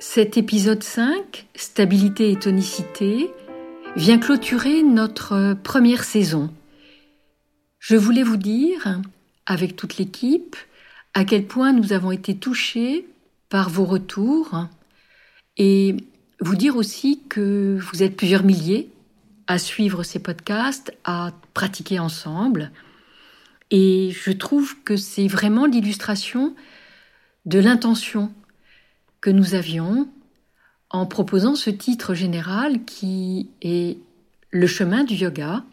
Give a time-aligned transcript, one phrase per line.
[0.00, 3.32] Cet épisode 5, Stabilité et tonicité,
[3.96, 6.54] vient clôturer notre première saison.
[7.80, 9.00] Je voulais vous dire,
[9.44, 10.54] avec toute l'équipe,
[11.14, 13.08] à quel point nous avons été touchés
[13.48, 14.68] par vos retours
[15.56, 15.96] et
[16.40, 18.88] vous dire aussi que vous êtes plusieurs milliers
[19.48, 22.70] à suivre ces podcasts, à pratiquer ensemble.
[23.72, 26.54] Et je trouve que c'est vraiment l'illustration
[27.46, 28.30] de l'intention
[29.20, 30.08] que nous avions
[30.90, 33.98] en proposant ce titre général qui est
[34.50, 35.64] le chemin du yoga,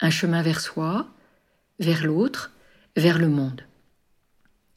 [0.00, 1.08] un chemin vers soi,
[1.78, 2.52] vers l'autre,
[2.96, 3.62] vers le monde.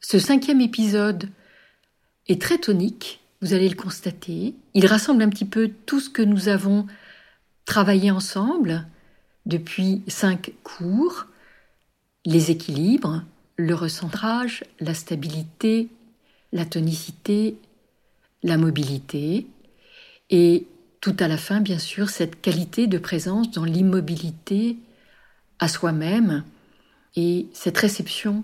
[0.02, 1.30] Ce cinquième épisode
[2.28, 4.56] est très tonique, vous allez le constater.
[4.74, 6.86] Il rassemble un petit peu tout ce que nous avons
[7.66, 8.86] travaillé ensemble
[9.46, 11.28] depuis cinq cours,
[12.26, 13.24] les équilibres,
[13.58, 15.90] le recentrage, la stabilité,
[16.52, 17.58] la tonicité,
[18.46, 19.48] la mobilité
[20.30, 20.68] et
[21.02, 24.78] tout à la fin, bien sûr, cette qualité de présence dans l'immobilité
[25.60, 26.44] à soi-même
[27.16, 28.44] et cette réception,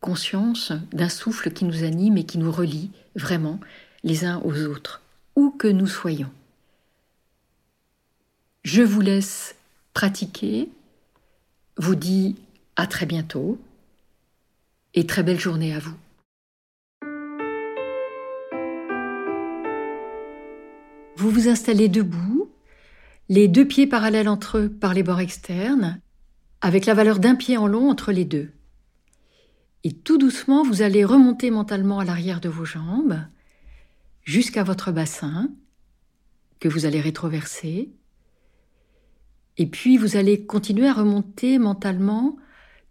[0.00, 3.60] conscience d'un souffle qui nous anime et qui nous relie vraiment
[4.02, 5.00] les uns aux autres,
[5.36, 6.30] où que nous soyons.
[8.64, 9.54] Je vous laisse
[9.94, 10.68] pratiquer,
[11.76, 12.34] vous dis
[12.74, 13.60] à très bientôt
[14.94, 15.96] et très belle journée à vous.
[21.26, 22.52] Vous vous installez debout,
[23.28, 26.00] les deux pieds parallèles entre eux par les bords externes,
[26.60, 28.52] avec la valeur d'un pied en long entre les deux.
[29.82, 33.18] Et tout doucement, vous allez remonter mentalement à l'arrière de vos jambes,
[34.22, 35.50] jusqu'à votre bassin,
[36.60, 37.90] que vous allez rétroverser.
[39.56, 42.36] Et puis, vous allez continuer à remonter mentalement,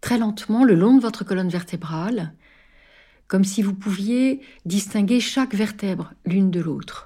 [0.02, 2.34] très lentement, le long de votre colonne vertébrale,
[3.28, 7.05] comme si vous pouviez distinguer chaque vertèbre l'une de l'autre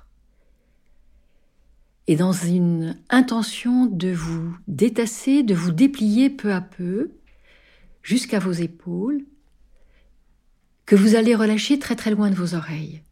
[2.11, 7.13] et dans une intention de vous détasser, de vous déplier peu à peu
[8.03, 9.25] jusqu'à vos épaules,
[10.87, 13.05] que vous allez relâcher très très loin de vos oreilles.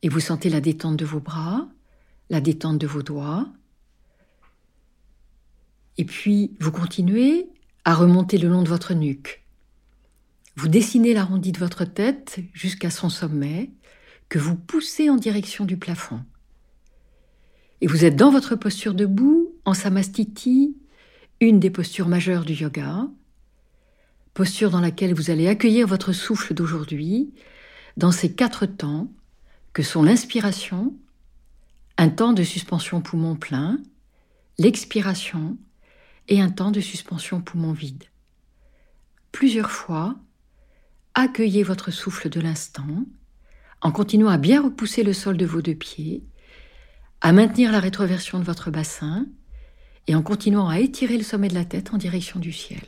[0.00, 1.68] Et vous sentez la détente de vos bras,
[2.30, 3.46] la détente de vos doigts.
[5.98, 7.50] Et puis vous continuez
[7.84, 9.44] à remonter le long de votre nuque.
[10.56, 13.72] Vous dessinez l'arrondi de votre tête jusqu'à son sommet,
[14.30, 16.24] que vous poussez en direction du plafond.
[17.82, 20.76] Et vous êtes dans votre posture debout, en samastiti,
[21.40, 23.08] une des postures majeures du yoga,
[24.34, 27.34] posture dans laquelle vous allez accueillir votre souffle d'aujourd'hui,
[27.96, 29.10] dans ces quatre temps
[29.72, 30.94] que sont l'inspiration,
[31.98, 33.80] un temps de suspension poumon plein,
[34.58, 35.58] l'expiration
[36.28, 38.04] et un temps de suspension poumon vide.
[39.32, 40.14] Plusieurs fois,
[41.14, 43.06] accueillez votre souffle de l'instant
[43.80, 46.22] en continuant à bien repousser le sol de vos deux pieds
[47.22, 49.26] à maintenir la rétroversion de votre bassin
[50.08, 52.82] et en continuant à étirer le sommet de la tête en direction du ciel.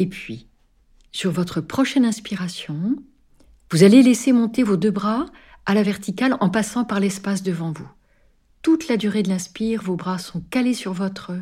[0.00, 0.48] Et puis,
[1.12, 2.96] sur votre prochaine inspiration,
[3.70, 5.26] vous allez laisser monter vos deux bras
[5.66, 7.88] à la verticale en passant par l'espace devant vous.
[8.62, 11.32] Toute la durée de l'inspire, vos bras sont calés sur votre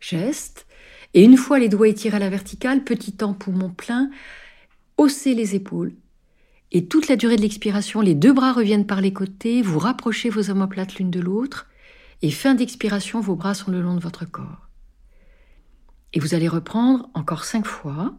[0.00, 0.66] geste
[1.14, 4.10] et une fois les doigts étirés à la verticale, petit temps poumon plein,
[4.96, 5.92] haussez les épaules.
[6.70, 10.30] Et toute la durée de l'expiration, les deux bras reviennent par les côtés, vous rapprochez
[10.30, 11.68] vos omoplates l'une de l'autre,
[12.22, 14.68] et fin d'expiration, vos bras sont le long de votre corps.
[16.14, 18.14] Et vous allez reprendre encore cinq fois.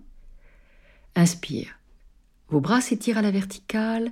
[1.15, 1.79] Inspire.
[2.49, 4.11] Vos bras s'étirent à la verticale.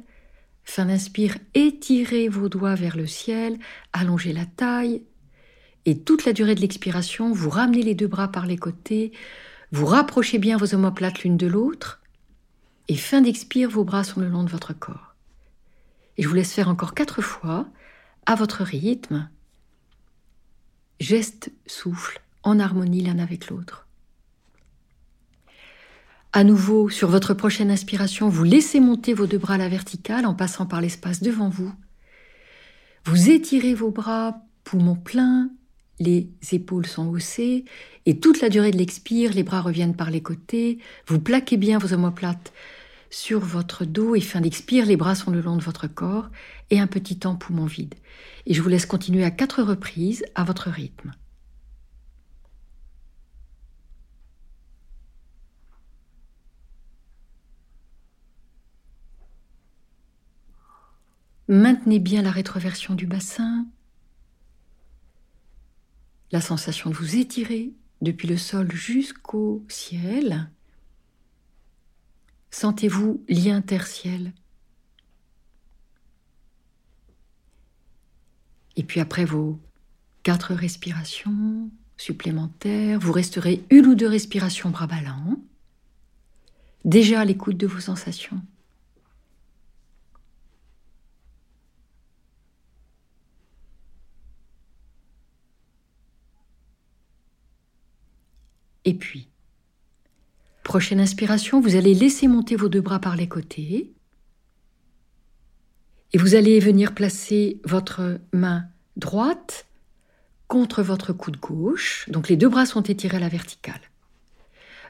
[0.64, 3.58] Fin d'inspire, étirez vos doigts vers le ciel,
[3.94, 5.04] allongez la taille,
[5.86, 9.12] et toute la durée de l'expiration, vous ramenez les deux bras par les côtés,
[9.72, 12.02] vous rapprochez bien vos omoplates l'une de l'autre,
[12.88, 15.16] et fin d'expire, vos bras sont le long de votre corps.
[16.18, 17.68] Et je vous laisse faire encore quatre fois,
[18.26, 19.30] à votre rythme,
[21.00, 23.88] geste, souffle, en harmonie l'un avec l'autre.
[26.34, 30.26] À nouveau, sur votre prochaine inspiration, vous laissez monter vos deux bras à la verticale
[30.26, 31.74] en passant par l'espace devant vous.
[33.06, 35.50] Vous étirez vos bras, poumons pleins,
[36.02, 37.66] les épaules sont haussées,
[38.06, 41.78] et toute la durée de l'expire, les bras reviennent par les côtés, vous plaquez bien
[41.78, 42.52] vos omoplates
[43.10, 46.30] sur votre dos, et fin d'expire, les bras sont le long de votre corps,
[46.70, 47.96] et un petit temps poumon vide.
[48.46, 51.12] Et je vous laisse continuer à quatre reprises à votre rythme.
[61.48, 63.66] Maintenez bien la rétroversion du bassin,
[66.32, 70.50] la sensation de vous étirer depuis le sol jusqu'au ciel.
[72.50, 74.34] Sentez-vous lié interciel.
[78.76, 79.60] Et puis après vos
[80.24, 85.38] quatre respirations supplémentaires, vous resterez une ou deux respirations bras ballants,
[86.84, 88.42] déjà à l'écoute de vos sensations.
[98.86, 99.28] Et puis,
[100.64, 103.94] prochaine inspiration, vous allez laisser monter vos deux bras par les côtés.
[106.14, 108.66] Et vous allez venir placer votre main
[108.98, 109.66] droite
[110.48, 112.10] contre votre coude gauche.
[112.10, 113.82] Donc les deux bras sont étirés à la verticale.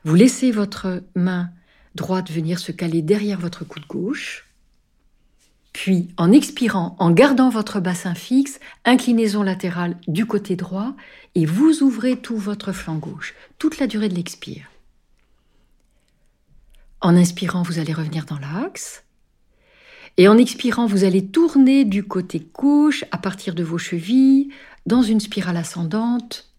[0.04, 1.52] Vous laissez votre main
[1.94, 4.51] droite venir se caler derrière votre coude gauche.
[5.74, 10.94] Puis, en expirant, en gardant votre bassin fixe, inclinaison latérale du côté droit
[11.36, 14.68] et vous ouvrez tout votre flanc gauche, toute la durée de l'expire.
[17.00, 19.04] En inspirant, vous allez revenir dans l'axe.
[20.18, 24.52] Et en expirant, vous allez tourner du côté gauche à partir de vos chevilles
[24.86, 26.52] dans une spirale ascendante.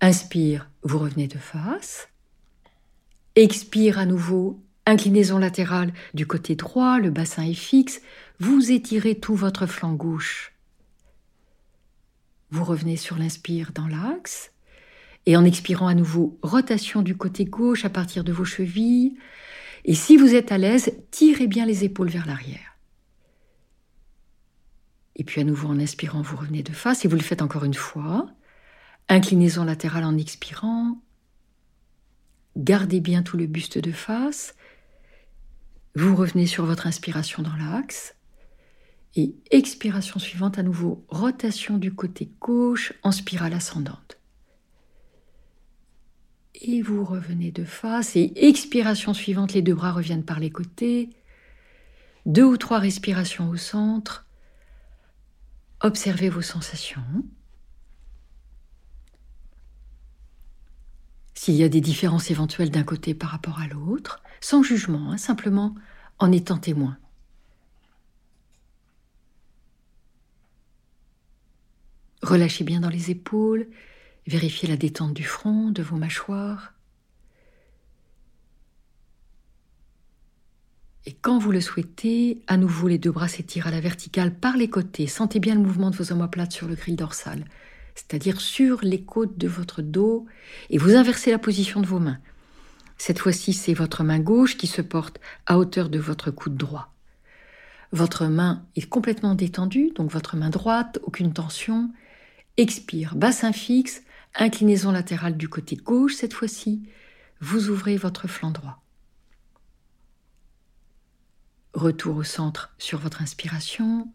[0.00, 2.08] Inspire, vous revenez de face.
[3.36, 8.00] Expire à nouveau, inclinaison latérale du côté droit, le bassin est fixe,
[8.40, 10.54] vous étirez tout votre flanc gauche.
[12.50, 14.50] Vous revenez sur l'inspire dans l'axe.
[15.26, 19.18] Et en expirant à nouveau, rotation du côté gauche à partir de vos chevilles.
[19.84, 22.78] Et si vous êtes à l'aise, tirez bien les épaules vers l'arrière.
[25.16, 27.64] Et puis à nouveau en inspirant, vous revenez de face et vous le faites encore
[27.64, 28.30] une fois.
[29.10, 30.98] Inclinaison latérale en expirant.
[32.56, 34.54] Gardez bien tout le buste de face.
[35.94, 38.14] Vous revenez sur votre inspiration dans l'axe.
[39.16, 44.18] Et expiration suivante, à nouveau, rotation du côté gauche en spirale ascendante.
[46.54, 48.16] Et vous revenez de face.
[48.16, 51.10] Et expiration suivante, les deux bras reviennent par les côtés.
[52.26, 54.26] Deux ou trois respirations au centre.
[55.80, 57.24] Observez vos sensations.
[61.34, 65.16] S'il y a des différences éventuelles d'un côté par rapport à l'autre, sans jugement, hein,
[65.16, 65.74] simplement
[66.18, 66.96] en étant témoin.
[72.22, 73.68] Relâchez bien dans les épaules,
[74.26, 76.74] vérifiez la détente du front, de vos mâchoires.
[81.06, 84.58] Et quand vous le souhaitez, à nouveau les deux bras s'étirent à la verticale par
[84.58, 85.06] les côtés.
[85.06, 87.46] Sentez bien le mouvement de vos omoplates sur le grill dorsal,
[87.94, 90.26] c'est-à-dire sur les côtes de votre dos,
[90.68, 92.18] et vous inversez la position de vos mains.
[92.98, 96.92] Cette fois-ci, c'est votre main gauche qui se porte à hauteur de votre coude droit.
[97.92, 101.90] Votre main est complètement détendue, donc votre main droite, aucune tension,
[102.58, 104.02] Expire, bassin fixe,
[104.34, 106.82] inclinaison latérale du côté gauche cette fois-ci.
[107.40, 108.82] Vous ouvrez votre flanc droit.
[111.74, 114.12] Retour au centre sur votre inspiration.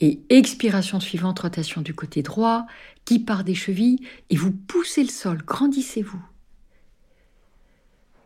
[0.00, 2.66] Et expiration suivante, rotation du côté droit,
[3.06, 6.22] qui part des chevilles, et vous poussez le sol, grandissez-vous.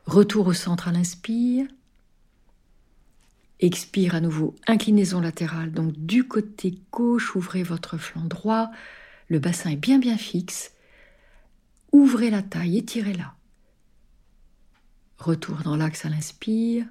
[0.07, 1.67] Retour au centre à l'inspire.
[3.59, 8.71] Expire à nouveau, inclinaison latérale, donc du côté gauche, ouvrez votre flanc droit,
[9.29, 10.73] le bassin est bien bien fixe.
[11.91, 13.35] Ouvrez la taille, étirez-la.
[15.19, 16.85] Retour dans l'axe à l'inspire.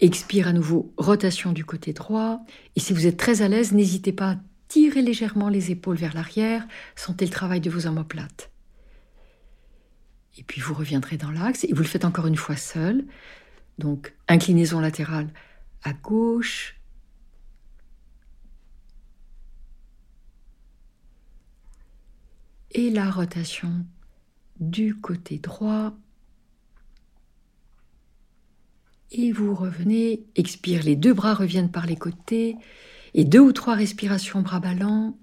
[0.00, 2.40] Expire à nouveau, rotation du côté droit.
[2.76, 4.36] Et si vous êtes très à l'aise, n'hésitez pas à
[4.68, 6.66] tirer légèrement les épaules vers l'arrière.
[6.96, 8.50] Sentez le travail de vos omoplates.
[10.38, 13.04] Et puis vous reviendrez dans l'axe et vous le faites encore une fois seul.
[13.78, 15.28] Donc inclinaison latérale
[15.82, 16.78] à gauche,
[22.72, 23.86] et la rotation
[24.60, 25.92] du côté droit.
[29.10, 32.56] Et vous revenez, expire, les deux bras reviennent par les côtés,
[33.14, 35.18] et deux ou trois respirations bras ballants.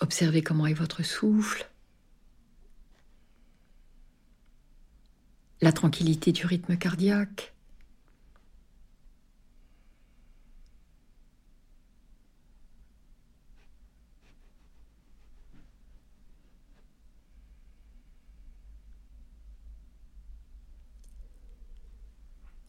[0.00, 1.71] Observez comment est votre souffle.
[5.62, 7.54] La tranquillité du rythme cardiaque.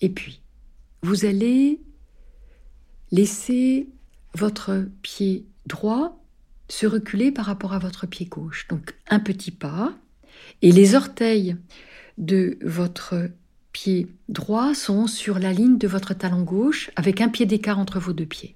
[0.01, 0.41] Et puis,
[1.01, 1.81] vous allez
[3.11, 3.87] laisser
[4.35, 6.21] votre pied droit
[6.67, 8.67] se reculer par rapport à votre pied gauche.
[8.67, 9.97] Donc un petit pas.
[10.61, 11.55] Et les orteils
[12.17, 13.29] de votre
[13.71, 17.99] pied droit sont sur la ligne de votre talon gauche avec un pied d'écart entre
[17.99, 18.55] vos deux pieds.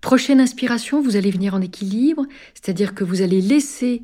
[0.00, 4.02] Prochaine inspiration, vous allez venir en équilibre, c'est-à-dire que vous allez laisser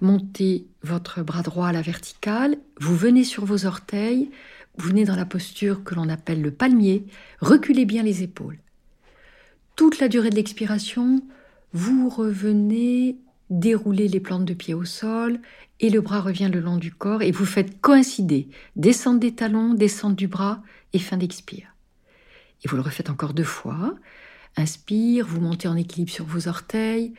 [0.00, 4.30] monter votre bras droit à la verticale, vous venez sur vos orteils,
[4.76, 7.04] vous venez dans la posture que l'on appelle le palmier,
[7.40, 8.58] reculez bien les épaules.
[9.76, 11.22] Toute la durée de l'expiration,
[11.72, 13.18] vous revenez
[13.50, 15.40] dérouler les plantes de pied au sol
[15.80, 19.74] et le bras revient le long du corps et vous faites coïncider descente des talons,
[19.74, 21.74] descente du bras et fin d'expire.
[22.64, 23.94] Et vous le refaites encore deux fois.
[24.56, 27.12] Inspire, vous montez en équilibre sur vos orteils,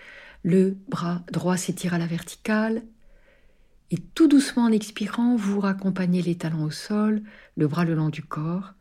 [0.44, 2.84] le bras droit s'étire à la verticale,
[3.92, 7.22] et tout doucement en expirant, vous raccompagnez les talons au sol,
[7.56, 8.74] le bras le long du corps,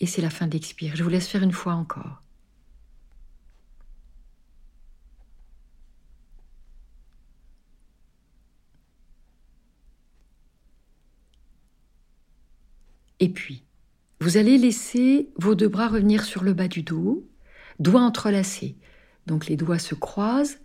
[0.00, 0.96] et c'est la fin d'expire.
[0.96, 2.21] Je vous laisse faire une fois encore.
[13.22, 13.62] Et puis,
[14.20, 17.24] vous allez laisser vos deux bras revenir sur le bas du dos,
[17.78, 18.74] doigts entrelacés.
[19.28, 20.58] Donc les doigts se croisent,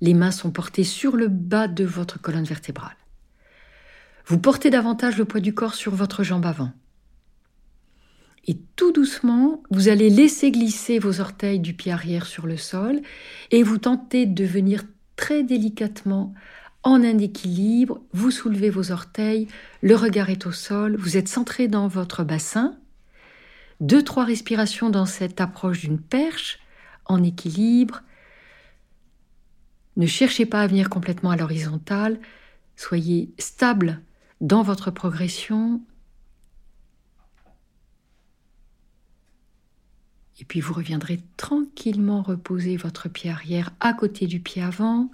[0.00, 2.96] les mains sont portées sur le bas de votre colonne vertébrale.
[4.24, 6.72] Vous portez davantage le poids du corps sur votre jambe avant.
[8.46, 13.02] Et tout doucement, vous allez laisser glisser vos orteils du pied arrière sur le sol
[13.50, 14.84] et vous tentez de venir
[15.16, 16.32] très délicatement
[16.88, 19.46] en un équilibre, vous soulevez vos orteils,
[19.82, 22.78] le regard est au sol, vous êtes centré dans votre bassin.
[23.80, 26.58] Deux, trois respirations dans cette approche d'une perche,
[27.04, 28.00] en équilibre.
[29.98, 32.18] Ne cherchez pas à venir complètement à l'horizontale,
[32.74, 34.00] soyez stable
[34.40, 35.82] dans votre progression.
[40.40, 45.10] Et puis vous reviendrez tranquillement reposer votre pied arrière à côté du pied avant.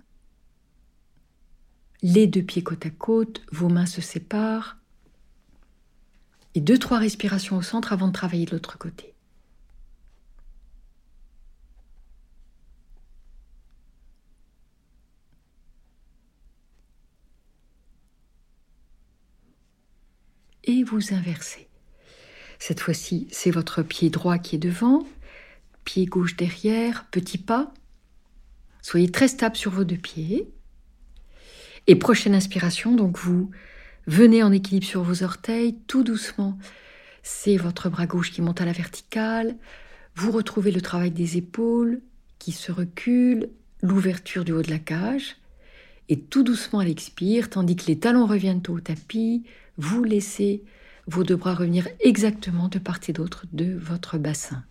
[2.05, 4.77] Les deux pieds côte à côte, vos mains se séparent.
[6.55, 9.15] Et deux, trois respirations au centre avant de travailler de l'autre côté.
[20.67, 21.69] et vous inversez.
[22.59, 25.07] Cette fois-ci, c'est votre pied droit qui est devant,
[25.85, 27.73] pied gauche derrière, petit pas.
[28.81, 30.51] Soyez très stable sur vos deux pieds.
[31.87, 33.51] Et prochaine inspiration, donc vous
[34.07, 36.59] venez en équilibre sur vos orteils, tout doucement.
[37.23, 39.57] C'est votre bras gauche qui monte à la verticale.
[40.15, 42.01] Vous retrouvez le travail des épaules
[42.39, 43.49] qui se reculent,
[43.83, 45.37] l'ouverture du haut de la cage.
[46.09, 49.45] Et tout doucement à l'expire, tandis que les talons reviennent au tapis,
[49.79, 50.63] vous laissez
[51.07, 54.65] vos deux bras revenir exactement de part et d'autre de votre bassin.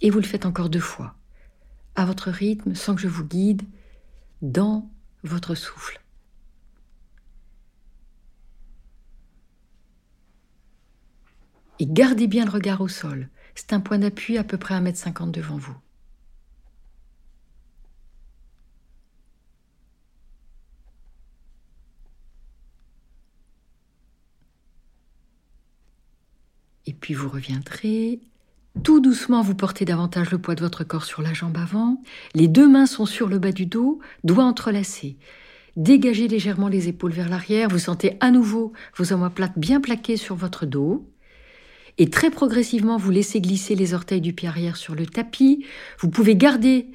[0.00, 1.14] Et vous le faites encore deux fois,
[1.94, 3.62] à votre rythme, sans que je vous guide,
[4.40, 4.90] dans
[5.28, 6.00] votre souffle.
[11.78, 13.28] Et gardez bien le regard au sol.
[13.54, 15.76] C'est un point d'appui à peu près 1m50 devant vous.
[26.86, 28.20] Et puis vous reviendrez.
[28.84, 32.00] Tout doucement, vous portez davantage le poids de votre corps sur la jambe avant.
[32.34, 35.16] Les deux mains sont sur le bas du dos, doigts entrelacés.
[35.76, 37.68] Dégagez légèrement les épaules vers l'arrière.
[37.68, 41.08] Vous sentez à nouveau vos omoplates bien plaquées sur votre dos.
[41.98, 45.64] Et très progressivement, vous laissez glisser les orteils du pied arrière sur le tapis.
[45.98, 46.88] Vous pouvez garder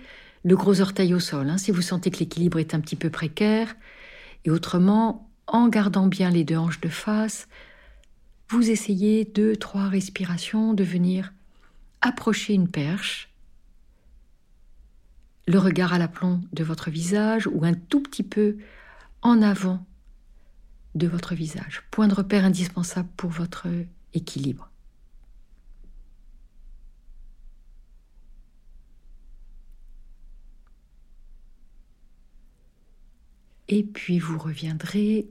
[0.43, 3.09] le gros orteil au sol hein, si vous sentez que l'équilibre est un petit peu
[3.09, 3.75] précaire.
[4.45, 7.47] Et autrement, en gardant bien les deux hanches de face,
[8.49, 11.33] vous essayez deux, trois respirations de venir
[12.03, 13.29] approcher une perche,
[15.47, 18.57] le regard à l'aplomb de votre visage ou un tout petit peu
[19.21, 19.85] en avant
[20.95, 21.83] de votre visage.
[21.91, 23.67] Point de repère indispensable pour votre
[24.13, 24.69] équilibre.
[33.69, 35.27] Et puis vous reviendrez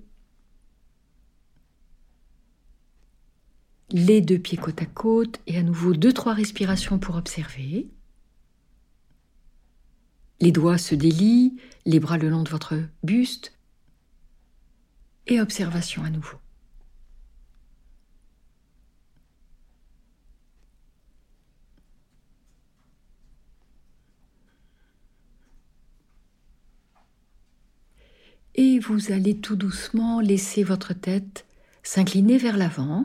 [3.92, 7.88] les deux pieds côte à côte et à nouveau deux trois respirations pour observer.
[10.40, 11.56] Les doigts se délient,
[11.86, 13.56] les bras le long de votre buste
[15.26, 16.38] et observation à nouveau.
[28.54, 31.46] Et vous allez tout doucement laisser votre tête
[31.82, 33.04] s'incliner vers l'avant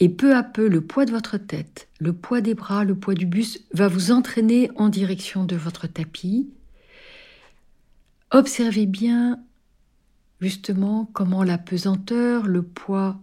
[0.00, 3.14] et peu à peu, le poids de votre tête, le poids des bras, le poids
[3.14, 6.48] du buste va vous entraîner en direction de votre tapis.
[8.30, 9.40] Observez bien
[10.40, 13.20] justement comment la pesanteur, le poids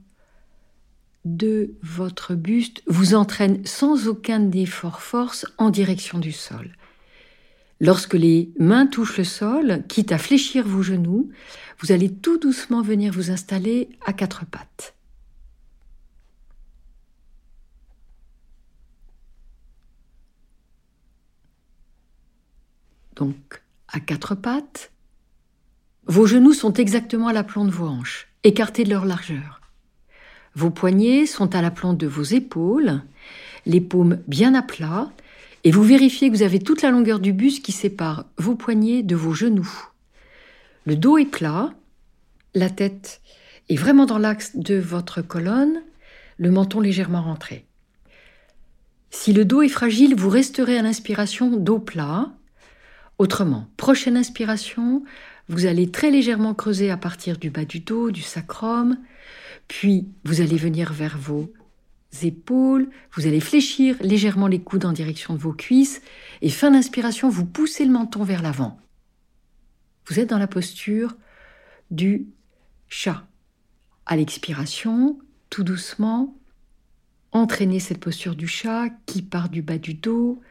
[1.26, 6.72] de votre buste vous entraîne sans aucun effort force en direction du sol.
[7.80, 11.30] Lorsque les mains touchent le sol, quitte à fléchir vos genoux,
[11.80, 14.96] vous allez tout doucement venir vous installer à quatre pattes.
[23.22, 24.92] Donc, à quatre pattes,
[26.08, 29.62] vos genoux sont exactement à l'aplomb de vos hanches, écartés de leur largeur.
[30.56, 33.04] Vos poignets sont à l'aplomb de vos épaules,
[33.68, 35.12] les paumes bien à plat,
[35.64, 39.04] et vous vérifiez que vous avez toute la longueur du buste qui sépare vos poignets
[39.04, 39.72] de vos genoux.
[40.88, 41.76] Le dos est plat,
[42.56, 43.22] la tête
[43.70, 45.84] est vraiment dans l'axe de votre colonne,
[46.38, 47.68] le menton légèrement rentré.
[49.12, 52.32] Si le dos est fragile, vous resterez à l'inspiration dos plat.
[53.22, 55.04] Autrement, prochaine inspiration,
[55.48, 58.98] vous allez très légèrement creuser à partir du bas du dos, du sacrum,
[59.68, 61.54] puis vous allez venir vers vos
[62.24, 66.02] épaules, vous allez fléchir légèrement les coudes en direction de vos cuisses,
[66.42, 68.80] et fin d'inspiration, vous poussez le menton vers l'avant.
[70.08, 71.16] Vous êtes dans la posture
[71.92, 72.26] du
[72.90, 73.28] chat.
[74.08, 75.20] À l'expiration,
[75.52, 76.36] tout doucement,
[77.34, 80.42] entraînez cette posture du chat qui part du bas du dos.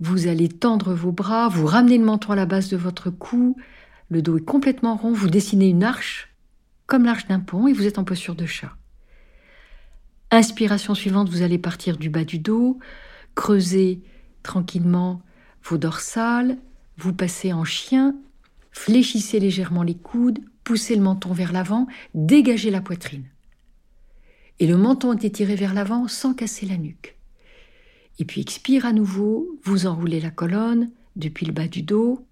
[0.00, 3.56] Vous allez tendre vos bras, vous ramenez le menton à la base de votre cou,
[4.08, 6.34] le dos est complètement rond, vous dessinez une arche,
[6.86, 8.72] comme l'arche d'un pont, et vous êtes en posture de chat.
[10.30, 12.78] Inspiration suivante, vous allez partir du bas du dos,
[13.34, 14.00] creuser
[14.42, 15.20] tranquillement
[15.62, 16.56] vos dorsales,
[16.96, 18.16] vous passez en chien,
[18.72, 23.26] fléchissez légèrement les coudes, poussez le menton vers l'avant, dégagez la poitrine.
[24.60, 27.19] Et le menton est étiré vers l'avant sans casser la nuque.
[28.20, 32.26] Et puis expire à nouveau, vous enroulez la colonne depuis le bas du dos,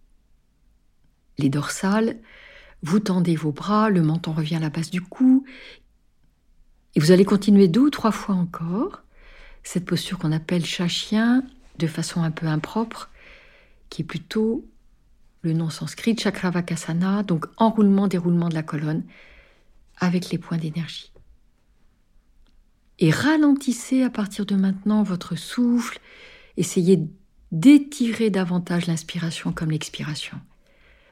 [1.39, 2.19] les dorsales,
[2.83, 5.47] vous tendez vos bras, le menton revient à la base du cou,
[6.95, 9.03] et vous allez continuer deux ou trois fois encore
[9.63, 11.43] cette posture qu'on appelle chat-chien
[11.79, 13.11] de façon un peu impropre,
[13.89, 14.67] qui est plutôt
[15.41, 19.05] le nom sanskrit Chakravakasana, donc enroulement-déroulement de la colonne
[19.97, 21.13] avec les points d'énergie.
[22.99, 26.01] Et ralentissez à partir de maintenant votre souffle,
[26.57, 27.01] essayez
[27.53, 30.39] d'étirer davantage l'inspiration comme l'expiration,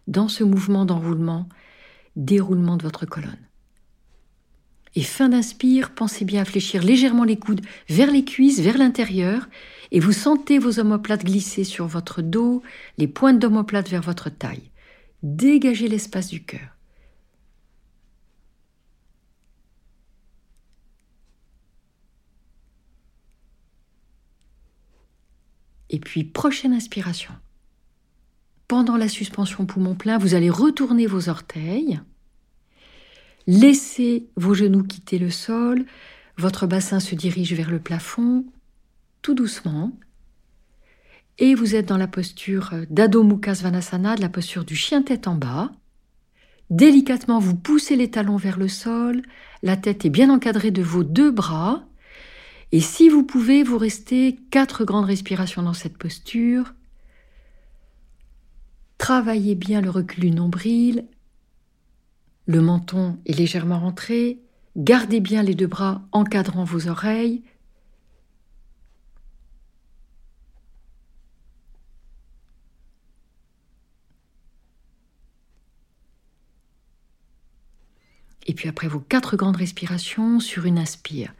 [0.06, 1.48] dans ce mouvement d'enroulement,
[2.16, 3.38] déroulement de votre colonne.
[4.96, 9.48] Et fin d'inspire, pensez bien à fléchir légèrement les coudes vers les cuisses, vers l'intérieur,
[9.92, 12.62] et vous sentez vos omoplates glisser sur votre dos,
[12.96, 14.70] les pointes d'omoplate vers votre taille.
[15.22, 16.75] Dégagez l'espace du cœur.
[25.96, 27.32] Et puis, prochaine inspiration.
[28.68, 32.00] Pendant la suspension poumon plein, vous allez retourner vos orteils
[33.46, 35.86] Laissez vos genoux quitter le sol,
[36.36, 38.44] votre bassin se dirige vers le plafond,
[39.22, 39.98] tout doucement.
[41.38, 45.26] Et vous êtes dans la posture d'Adho Mukha Svanasana, de la posture du chien tête
[45.26, 45.72] en bas.
[46.68, 49.22] Délicatement, vous poussez les talons vers le sol,
[49.62, 51.86] la tête est bien encadrée de vos deux bras.
[52.72, 56.74] Et si vous pouvez, vous restez quatre grandes respirations dans cette posture.
[58.98, 61.06] Travaillez bien le recul du nombril,
[62.46, 64.40] le menton est légèrement rentré.
[64.76, 67.42] Gardez bien les deux bras encadrant vos oreilles.
[78.46, 81.34] Et puis après vos quatre grandes respirations sur une inspire,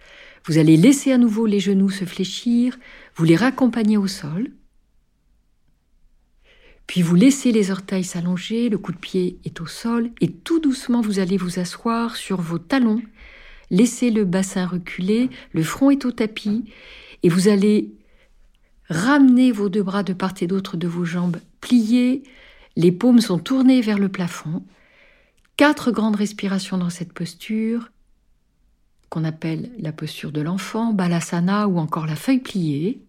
[0.46, 2.78] vous allez laisser à nouveau les genoux se fléchir,
[3.16, 4.52] vous les raccompagner au sol.
[6.87, 10.61] Puis vous laissez les orteils s'allonger, le coup de pied est au sol, et tout
[10.61, 13.02] doucement vous allez vous asseoir sur vos talons,
[13.70, 16.64] laissez le bassin reculer, le front est au tapis,
[17.24, 17.92] et vous allez
[18.88, 22.22] ramener vos deux bras de part et d'autre de vos jambes pliées,
[22.76, 24.62] les paumes sont tournées vers le plafond.
[25.56, 27.90] Quatre grandes respirations dans cette posture,
[29.09, 33.03] qu'on appelle la posture de l'enfant, balasana ou encore la feuille pliée.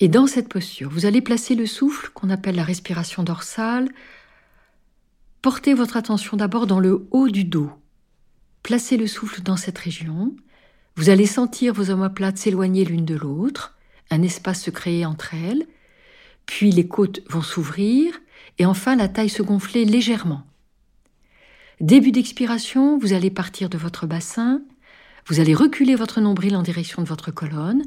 [0.00, 3.88] Et dans cette posture, vous allez placer le souffle qu'on appelle la respiration dorsale.
[5.42, 7.70] Portez votre attention d'abord dans le haut du dos.
[8.62, 10.36] Placez le souffle dans cette région.
[10.94, 13.76] Vous allez sentir vos omoplates s'éloigner l'une de l'autre,
[14.10, 15.66] un espace se créer entre elles,
[16.46, 18.18] puis les côtes vont s'ouvrir
[18.58, 20.47] et enfin la taille se gonfler légèrement.
[21.80, 24.62] Début d'expiration, vous allez partir de votre bassin,
[25.26, 27.84] vous allez reculer votre nombril en direction de votre colonne,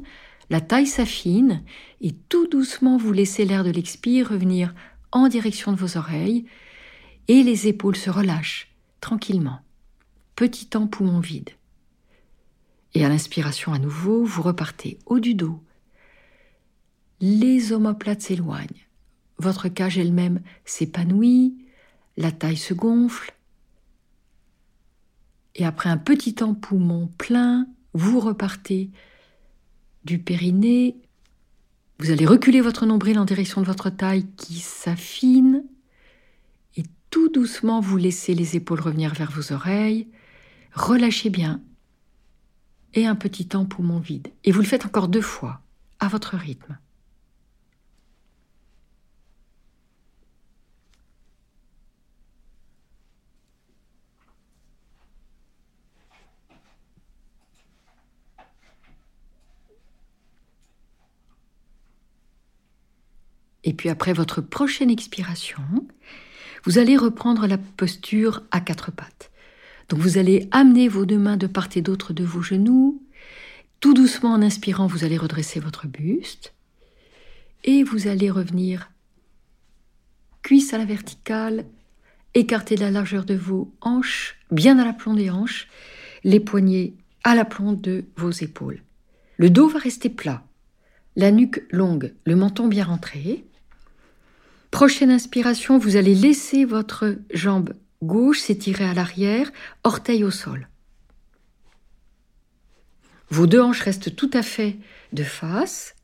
[0.48, 1.62] la taille s'affine
[2.00, 4.74] et tout doucement vous laissez l'air de l'expire revenir
[5.12, 6.46] en direction de vos oreilles
[7.28, 9.60] et les épaules se relâchent tranquillement.
[10.36, 11.50] petit temps poumon vide.
[12.94, 15.62] Et à l'inspiration à nouveau, vous repartez haut du dos.
[17.20, 18.86] Les omoplates s'éloignent.
[19.38, 21.54] Votre cage elle-même s'épanouit,
[22.16, 23.34] la taille se gonfle.
[25.54, 28.90] Et après un petit temps poumon plein, vous repartez
[30.04, 30.96] du périnée.
[31.98, 35.64] Vous allez reculer votre nombril en direction de votre taille qui s'affine.
[36.76, 40.08] Et tout doucement, vous laissez les épaules revenir vers vos oreilles.
[40.74, 41.60] Relâchez bien.
[42.94, 44.28] Et un petit temps poumon vide.
[44.44, 45.60] Et vous le faites encore deux fois,
[46.00, 46.78] à votre rythme.
[63.64, 65.62] Et puis après votre prochaine expiration,
[66.64, 69.30] vous allez reprendre la posture à quatre pattes.
[69.88, 73.02] Donc vous allez amener vos deux mains de part et d'autre de vos genoux.
[73.80, 76.54] Tout doucement en inspirant, vous allez redresser votre buste.
[77.64, 78.90] Et vous allez revenir
[80.42, 81.64] cuisse à la verticale,
[82.34, 85.68] écarter la largeur de vos hanches, bien à l'aplomb des hanches,
[86.24, 86.94] les poignets
[87.24, 88.82] à l'aplomb de vos épaules.
[89.36, 90.44] Le dos va rester plat,
[91.16, 93.44] la nuque longue, le menton bien rentré.
[94.72, 99.52] Prochaine inspiration, vous allez laisser votre jambe gauche s'étirer à l'arrière,
[99.84, 100.66] orteil au sol.
[103.28, 104.78] Vos deux hanches restent tout à fait
[105.12, 105.94] de face.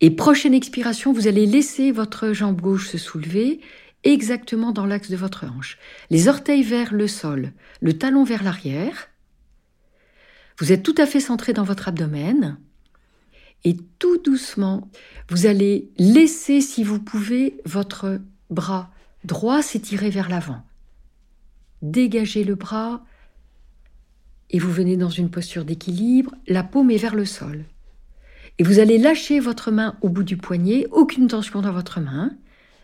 [0.00, 3.60] Et prochaine expiration, vous allez laisser votre jambe gauche se soulever
[4.04, 5.76] exactement dans l'axe de votre hanche.
[6.10, 9.08] Les orteils vers le sol, le talon vers l'arrière.
[10.60, 12.56] Vous êtes tout à fait centré dans votre abdomen.
[13.64, 14.90] Et tout doucement,
[15.30, 18.90] vous allez laisser, si vous pouvez, votre bras
[19.24, 20.62] droit s'étirer vers l'avant.
[21.82, 23.04] Dégagez le bras
[24.50, 27.64] et vous venez dans une posture d'équilibre, la paume est vers le sol.
[28.58, 32.36] Et vous allez lâcher votre main au bout du poignet, aucune tension dans votre main,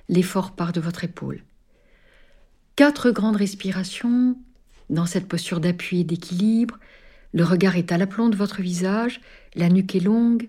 [0.09, 1.45] l'effort part de votre épaule.
[2.75, 4.37] Quatre grandes respirations
[4.89, 6.79] dans cette posture d'appui et d'équilibre.
[7.33, 9.21] Le regard est à l'aplomb de votre visage,
[9.55, 10.49] la nuque est longue,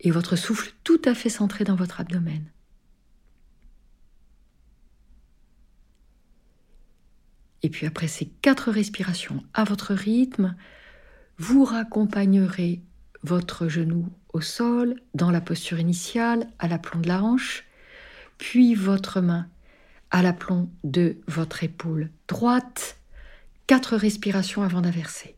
[0.00, 2.44] et votre souffle tout à fait centré dans votre abdomen.
[7.62, 10.56] Et puis après ces quatre respirations à votre rythme,
[11.38, 12.82] vous raccompagnerez
[13.22, 17.64] votre genou au sol dans la posture initiale à l'aplomb de la hanche,
[18.38, 19.48] puis votre main
[20.10, 22.96] à l'aplomb de votre épaule droite.
[23.66, 25.37] Quatre respirations avant d'inverser.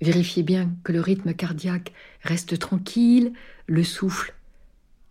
[0.00, 3.32] Vérifiez bien que le rythme cardiaque reste tranquille,
[3.66, 4.34] le souffle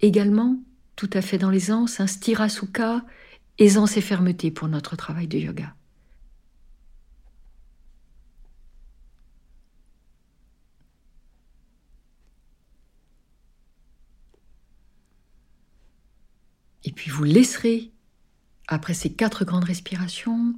[0.02, 0.60] également
[0.96, 3.04] tout à fait dans l'aisance, un stirasuka,
[3.58, 5.76] aisance et fermeté pour notre travail de yoga.
[16.84, 17.92] Et puis vous laisserez,
[18.68, 20.54] après ces quatre grandes respirations,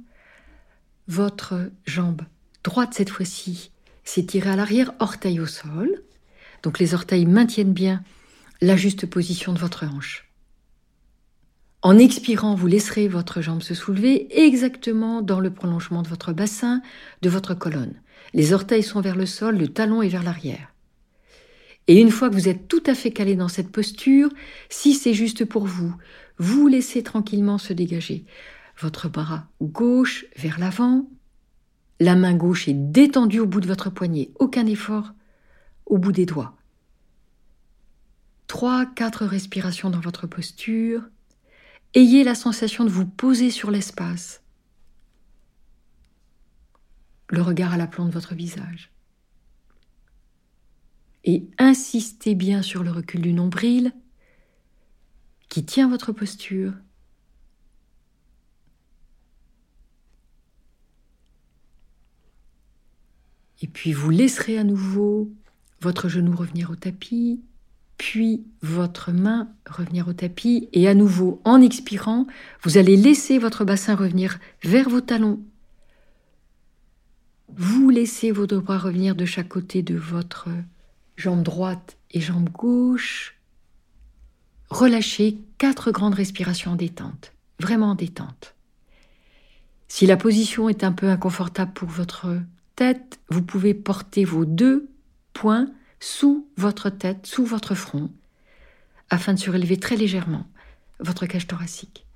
[1.08, 2.22] votre jambe
[2.62, 3.72] droite cette fois-ci
[4.08, 6.02] s'étirer à l'arrière, orteil au sol.
[6.62, 8.02] Donc les orteils maintiennent bien
[8.62, 10.30] la juste position de votre hanche.
[11.82, 16.80] En expirant, vous laisserez votre jambe se soulever exactement dans le prolongement de votre bassin,
[17.22, 18.00] de votre colonne.
[18.32, 20.72] Les orteils sont vers le sol, le talon est vers l'arrière.
[21.86, 24.30] Et une fois que vous êtes tout à fait calé dans cette posture,
[24.70, 25.94] si c'est juste pour vous,
[26.38, 28.24] vous laissez tranquillement se dégager
[28.80, 31.08] votre bras gauche vers l'avant,
[32.00, 35.12] la main gauche est détendue au bout de votre poignet, aucun effort
[35.86, 36.56] au bout des doigts.
[38.46, 41.02] Trois, quatre respirations dans votre posture.
[41.94, 44.42] Ayez la sensation de vous poser sur l'espace.
[47.28, 48.90] Le regard à l'aplomb de votre visage.
[51.24, 53.92] Et insistez bien sur le recul du nombril
[55.48, 56.72] qui tient votre posture
[63.60, 65.30] Et puis vous laisserez à nouveau
[65.80, 67.40] votre genou revenir au tapis,
[67.96, 72.26] puis votre main revenir au tapis, et à nouveau, en expirant,
[72.62, 75.40] vous allez laisser votre bassin revenir vers vos talons.
[77.56, 80.48] Vous laissez vos deux bras revenir de chaque côté de votre
[81.16, 83.36] jambe droite et jambe gauche.
[84.70, 88.54] Relâchez quatre grandes respirations en détente, vraiment en détente.
[89.88, 92.38] Si la position est un peu inconfortable pour votre
[93.28, 94.88] vous pouvez porter vos deux
[95.32, 98.10] poings sous votre tête, sous votre front,
[99.10, 100.46] afin de surélever très légèrement
[101.00, 102.07] votre cage thoracique.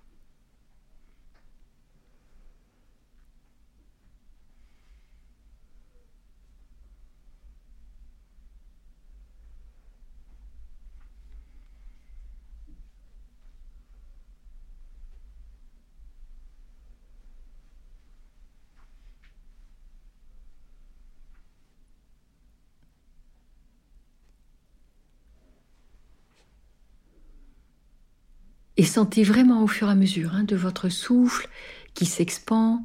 [28.82, 31.48] Et sentez vraiment au fur et à mesure hein, de votre souffle
[31.94, 32.84] qui s'expand,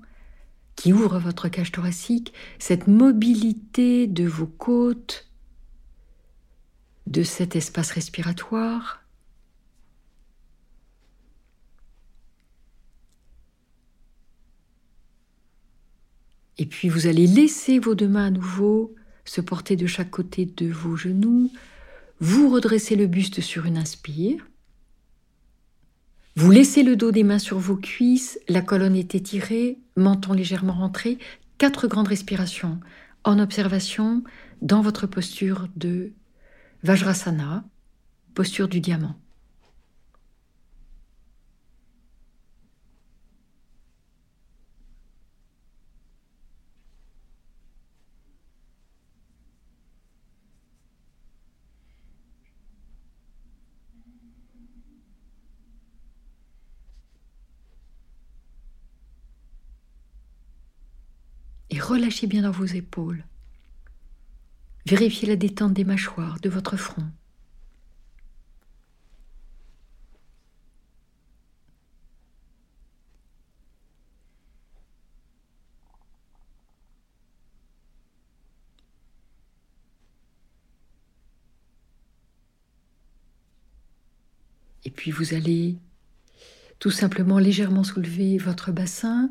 [0.76, 5.28] qui ouvre votre cage thoracique, cette mobilité de vos côtes,
[7.08, 9.04] de cet espace respiratoire.
[16.60, 18.94] Et puis vous allez laisser vos deux mains à nouveau
[19.26, 21.52] se porter de chaque côté de vos genoux.
[22.20, 24.46] Vous redressez le buste sur une inspire.
[26.38, 30.74] Vous laissez le dos des mains sur vos cuisses, la colonne est étirée, menton légèrement
[30.74, 31.18] rentré,
[31.58, 32.80] quatre grandes respirations
[33.24, 34.24] en observation
[34.62, 36.12] dans votre posture de
[36.84, 37.64] Vajrasana,
[38.36, 39.16] posture du diamant.
[61.70, 63.24] et relâchez bien dans vos épaules.
[64.86, 67.04] Vérifiez la détente des mâchoires, de votre front.
[84.84, 85.78] Et puis vous allez
[86.80, 89.30] tout simplement légèrement soulever votre bassin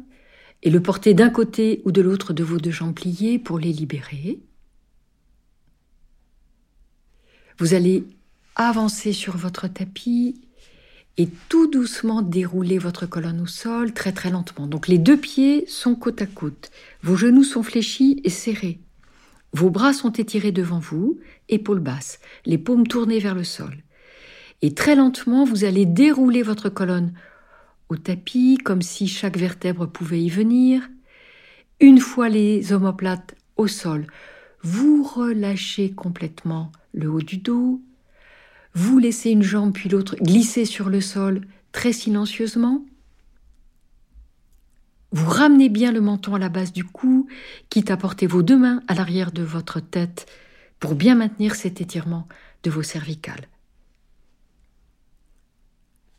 [0.62, 3.73] et le porter d'un côté ou de l'autre de vos deux jambes pliées pour les
[3.73, 4.40] libérer.
[7.59, 8.05] Vous allez
[8.55, 10.40] avancer sur votre tapis
[11.19, 14.66] et tout doucement dérouler votre colonne au sol très très lentement.
[14.66, 16.71] Donc les deux pieds sont côte à côte,
[17.03, 18.81] vos genoux sont fléchis et serrés.
[19.53, 23.75] Vos bras sont étirés devant vous, épaules basses, les paumes tournées vers le sol.
[24.61, 27.12] Et très lentement, vous allez dérouler votre colonne
[27.88, 30.88] au tapis, comme si chaque vertèbre pouvait y venir.
[31.81, 34.07] Une fois les omoplates au sol,
[34.62, 37.81] vous relâchez complètement le haut du dos.
[38.75, 42.85] Vous laissez une jambe puis l'autre glisser sur le sol très silencieusement.
[45.12, 47.27] Vous ramenez bien le menton à la base du cou,
[47.70, 50.27] quitte à porter vos deux mains à l'arrière de votre tête
[50.81, 52.27] pour bien maintenir cet étirement
[52.64, 53.46] de vos cervicales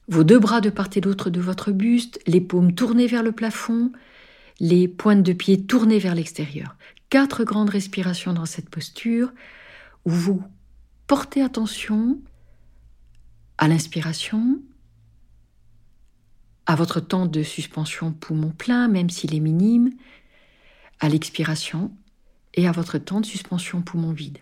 [0.08, 3.32] vos deux bras de part et d'autre de votre buste, les paumes tournées vers le
[3.32, 3.92] plafond,
[4.60, 6.76] les pointes de pied tournées vers l'extérieur.
[7.10, 9.32] Quatre grandes respirations dans cette posture
[10.06, 10.44] où vous
[11.08, 12.20] portez attention
[13.58, 14.62] à l'inspiration,
[16.66, 19.92] à votre temps de suspension poumon plein, même s'il est minime,
[21.00, 21.92] à l'expiration
[22.54, 24.40] et à votre temps de suspension poumon vide.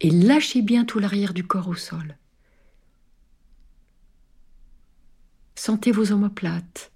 [0.00, 2.16] Et lâchez bien tout l'arrière du corps au sol.
[5.54, 6.90] Sentez vos omoplates,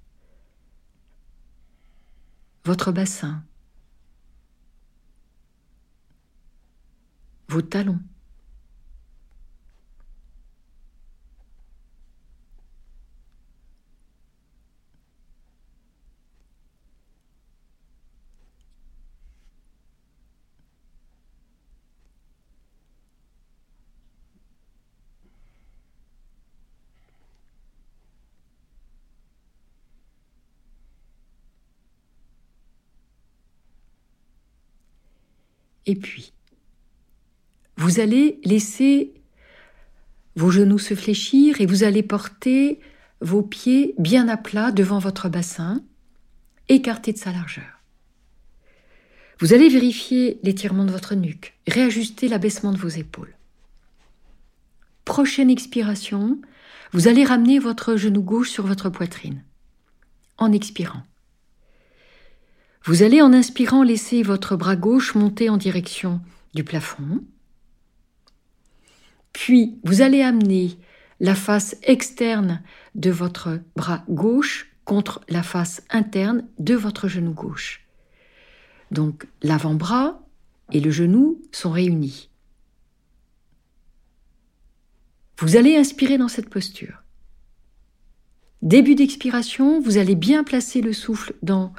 [2.65, 3.45] votre bassin,
[7.49, 8.01] vos talons.
[35.87, 36.33] Et puis,
[37.77, 39.15] vous allez laisser
[40.37, 42.81] vos genoux se fléchir et vous allez porter
[43.21, 45.83] vos pieds bien à plat devant votre bassin,
[46.69, 47.83] écartés de sa largeur.
[49.41, 53.37] Vous allez vérifier l'étirement de votre nuque, réajuster l'abaissement de vos épaules.
[55.05, 56.41] Prochaine expiration,
[56.93, 59.43] vous allez ramener votre genou gauche sur votre poitrine
[60.39, 61.03] en expirant.
[62.85, 66.21] Vous allez en inspirant laisser votre bras gauche monter en direction
[66.53, 67.25] du plafond.
[69.33, 70.79] Puis vous allez amener
[71.19, 72.63] la face externe
[72.95, 77.87] de votre bras gauche contre la face interne de votre genou gauche.
[78.91, 80.21] Donc l'avant-bras
[80.71, 82.29] et le genou sont réunis.
[85.39, 87.03] Vous allez inspirer dans cette posture.
[88.61, 91.73] Début d'expiration, vous allez bien placer le souffle dans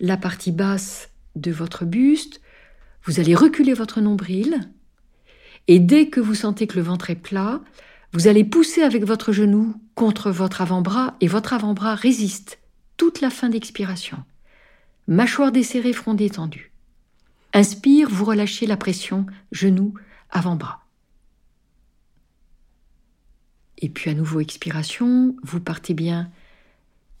[0.00, 2.40] la partie basse de votre buste,
[3.04, 4.70] vous allez reculer votre nombril,
[5.68, 7.60] et dès que vous sentez que le ventre est plat,
[8.12, 12.58] vous allez pousser avec votre genou contre votre avant-bras et votre avant-bras résiste
[12.96, 14.18] toute la fin d'expiration.
[15.06, 16.72] Mâchoire desserrée, front détendu.
[17.52, 19.94] Inspire, vous relâchez la pression, genou,
[20.30, 20.84] avant-bras.
[23.78, 26.30] Et puis à nouveau expiration, vous partez bien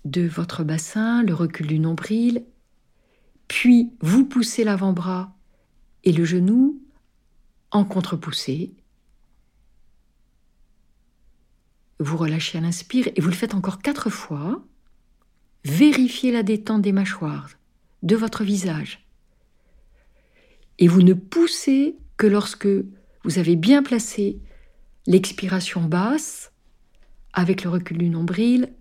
[0.04, 2.44] de votre bassin, le recul du nombril,
[3.50, 5.34] puis vous poussez l'avant-bras
[6.04, 6.80] et le genou
[7.72, 8.72] en contre-poussée.
[11.98, 14.64] Vous relâchez à l'inspire et vous le faites encore quatre fois.
[15.64, 17.50] Vérifiez la détente des mâchoires,
[18.04, 19.04] de votre visage.
[20.78, 22.68] Et vous ne poussez que lorsque
[23.24, 24.38] vous avez bien placé
[25.08, 26.52] l'expiration basse
[27.32, 28.72] avec le recul du nombril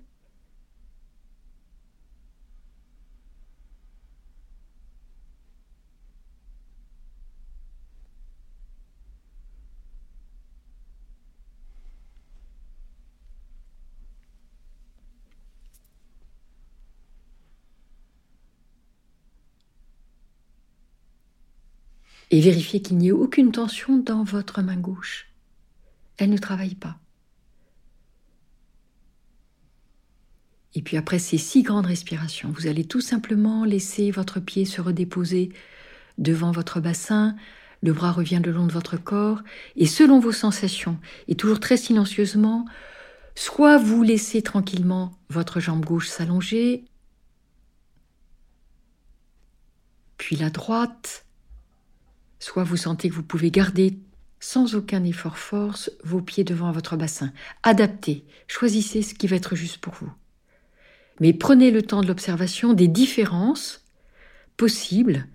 [22.31, 25.27] et vérifiez qu'il n'y ait aucune tension dans votre main gauche.
[26.17, 26.97] Elle ne travaille pas.
[30.75, 34.81] Et puis après ces six grandes respirations, vous allez tout simplement laisser votre pied se
[34.81, 35.51] redéposer
[36.17, 37.35] devant votre bassin,
[37.81, 39.41] le bras revient le long de votre corps,
[39.75, 42.65] et selon vos sensations, et toujours très silencieusement,
[43.35, 46.83] soit vous laissez tranquillement votre jambe gauche s'allonger,
[50.17, 51.25] puis la droite,
[52.39, 53.99] soit vous sentez que vous pouvez garder
[54.39, 57.31] sans aucun effort force vos pieds devant votre bassin.
[57.63, 60.11] Adaptez, choisissez ce qui va être juste pour vous.
[61.19, 63.83] Mais prenez le temps de l'observation des différences
[64.55, 65.27] possibles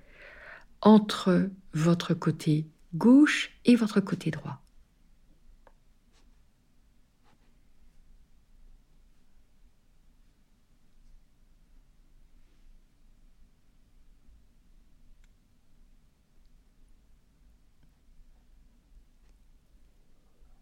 [0.80, 4.63] entre votre côté gauche et votre côté droit.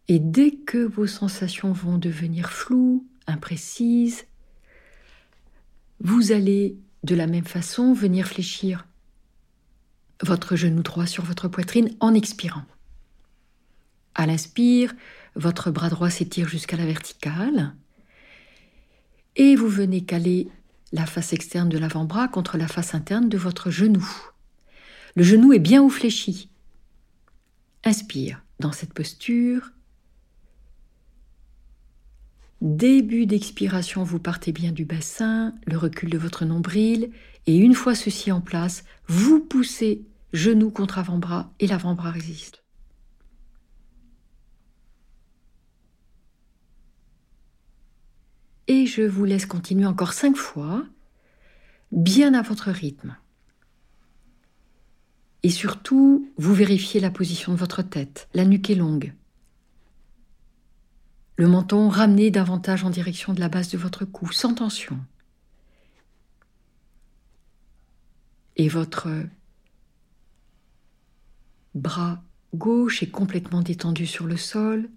[0.09, 4.25] Et dès que vos sensations vont devenir floues, imprécises,
[6.01, 8.87] vous allez de la même façon venir fléchir
[10.23, 12.65] votre genou droit sur votre poitrine en expirant.
[14.15, 14.95] À l'inspire,
[15.35, 17.75] votre bras droit s'étire jusqu'à la verticale
[19.37, 20.49] et vous venez caler
[20.93, 24.07] la face externe de l'avant-bras contre la face interne de votre genou.
[25.17, 26.51] Le genou est bien haut fléchi.
[27.85, 29.73] Inspire dans cette posture
[32.63, 37.11] Début d'expiration, vous partez bien du bassin, le recul de votre nombril,
[37.49, 42.63] et une fois ceci en place, vous poussez genou contre avant-bras et l'avant-bras résiste.
[48.69, 50.87] Et je vous laisse continuer encore cinq fois,
[51.91, 53.17] bien à votre rythme.
[55.43, 58.29] Et surtout, vous vérifiez la position de votre tête.
[58.35, 59.15] La nuque est longue
[61.37, 64.99] le menton ramené davantage en direction de la base de votre cou, sans tension.
[68.57, 69.09] Et votre
[71.75, 72.23] bras
[72.55, 74.91] gauche est complètement détendu sur le sol,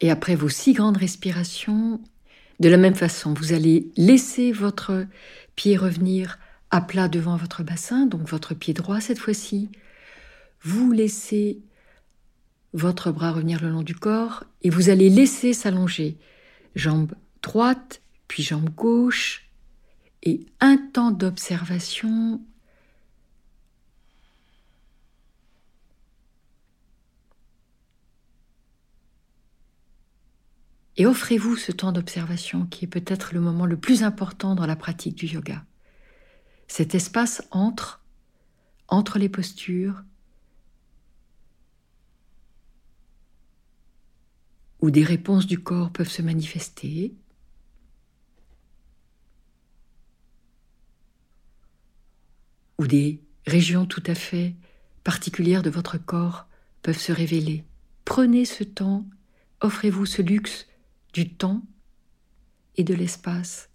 [0.00, 2.00] Et après vos six grandes respirations,
[2.60, 5.06] de la même façon, vous allez laisser votre
[5.56, 6.38] pied revenir
[6.70, 9.70] à plat devant votre bassin, donc votre pied droit cette fois-ci.
[10.62, 11.60] Vous laissez
[12.72, 16.18] votre bras revenir le long du corps et vous allez laisser s'allonger
[16.74, 19.48] jambe droite, puis jambe gauche,
[20.22, 22.40] et un temps d'observation
[30.98, 34.74] Et offrez-vous ce temps d'observation qui est peut-être le moment le plus important dans la
[34.74, 35.64] pratique du yoga.
[36.66, 38.02] Cet espace entre,
[38.88, 40.02] entre les postures,
[44.80, 47.14] où des réponses du corps peuvent se manifester,
[52.78, 54.56] où des régions tout à fait
[55.04, 56.48] particulières de votre corps
[56.82, 57.64] peuvent se révéler.
[58.04, 59.06] Prenez ce temps,
[59.60, 60.66] offrez-vous ce luxe
[61.12, 61.62] du temps
[62.76, 63.70] et de l'espace.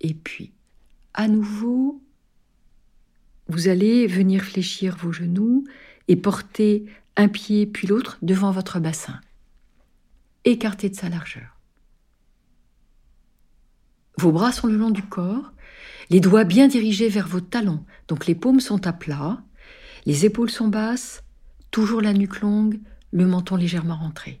[0.00, 0.52] Et puis,
[1.14, 2.02] à nouveau,
[3.50, 5.64] vous allez venir fléchir vos genoux
[6.08, 6.86] et porter
[7.16, 9.20] un pied puis l'autre devant votre bassin,
[10.44, 11.56] écarté de sa largeur.
[14.16, 15.52] Vos bras sont le long du corps,
[16.10, 19.42] les doigts bien dirigés vers vos talons, donc les paumes sont à plat,
[20.06, 21.22] les épaules sont basses,
[21.70, 22.80] toujours la nuque longue,
[23.12, 24.40] le menton légèrement rentré.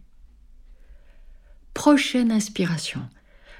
[1.74, 3.08] Prochaine inspiration.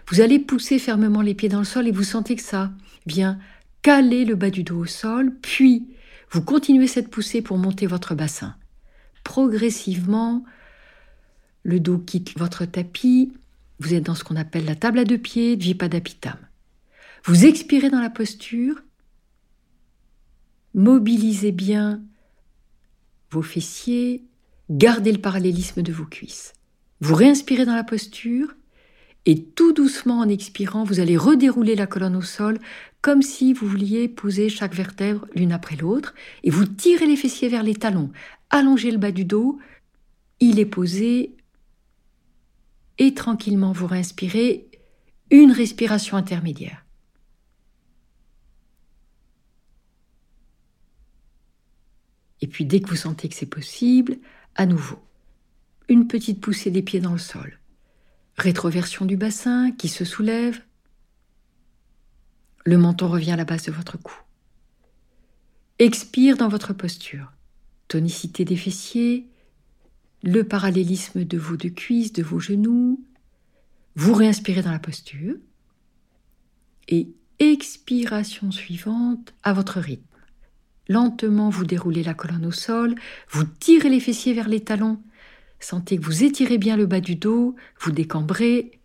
[0.08, 2.70] Vous allez pousser fermement les pieds dans le sol et vous sentez que ça
[3.06, 3.38] vient
[3.82, 5.86] caler le bas du dos au sol, puis
[6.30, 8.56] vous continuez cette poussée pour monter votre bassin.
[9.24, 10.44] Progressivement,
[11.62, 13.32] le dos quitte votre tapis,
[13.78, 16.36] vous êtes dans ce qu'on appelle la table à deux pieds, Dvipadapitam.
[17.24, 18.82] Vous expirez dans la posture,
[20.74, 22.02] mobilisez bien
[23.30, 24.24] vos fessiers,
[24.70, 26.52] gardez le parallélisme de vos cuisses.
[27.00, 28.54] Vous réinspirez dans la posture,
[29.26, 32.58] et tout doucement en expirant, vous allez redérouler la colonne au sol
[33.02, 37.48] comme si vous vouliez poser chaque vertèbre l'une après l'autre et vous tirez les fessiers
[37.48, 38.10] vers les talons,
[38.50, 39.58] allongez le bas du dos,
[40.40, 41.36] il est posé.
[42.98, 44.68] Et tranquillement vous réinspirez
[45.30, 46.84] une respiration intermédiaire.
[52.42, 54.16] Et puis dès que vous sentez que c'est possible,
[54.56, 54.98] à nouveau,
[55.88, 57.59] une petite poussée des pieds dans le sol
[58.40, 60.60] rétroversion du bassin qui se soulève.
[62.64, 64.14] Le menton revient à la base de votre cou.
[65.78, 67.32] Expire dans votre posture.
[67.88, 69.28] Tonicité des fessiers,
[70.22, 73.04] le parallélisme de vos deux cuisses, de vos genoux.
[73.96, 75.36] Vous réinspirez dans la posture.
[76.88, 80.04] Et expiration suivante à votre rythme.
[80.88, 82.94] Lentement, vous déroulez la colonne au sol,
[83.30, 85.00] vous tirez les fessiers vers les talons,
[85.60, 88.80] Sentez que vous étirez bien le bas du dos, vous décambrez.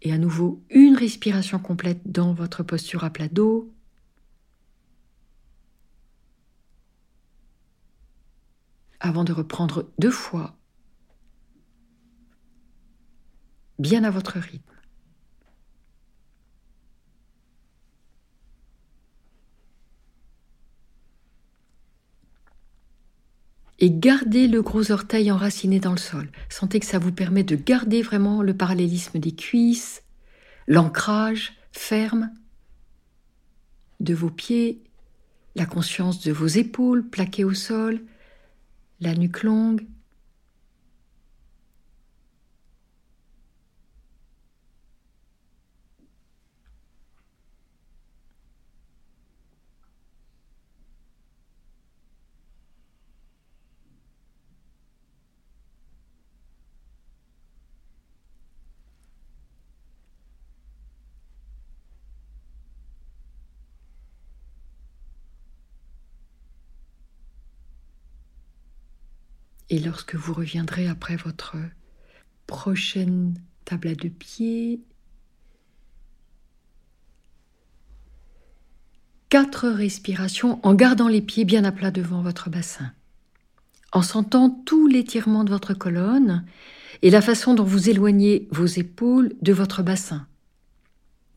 [0.00, 3.72] Et à nouveau, une respiration complète dans votre posture à plat dos.
[8.98, 10.56] Avant de reprendre deux fois,
[13.78, 14.81] bien à votre rythme.
[23.82, 26.30] Et gardez le gros orteil enraciné dans le sol.
[26.48, 30.04] Sentez que ça vous permet de garder vraiment le parallélisme des cuisses,
[30.68, 32.30] l'ancrage ferme
[33.98, 34.84] de vos pieds,
[35.56, 38.00] la conscience de vos épaules plaquées au sol,
[39.00, 39.84] la nuque longue,
[69.72, 71.56] Et lorsque vous reviendrez après votre
[72.46, 73.32] prochaine
[73.64, 74.82] table à deux pieds,
[79.30, 82.92] quatre respirations en gardant les pieds bien à plat devant votre bassin,
[83.92, 86.44] en sentant tout l'étirement de votre colonne
[87.00, 90.26] et la façon dont vous éloignez vos épaules de votre bassin.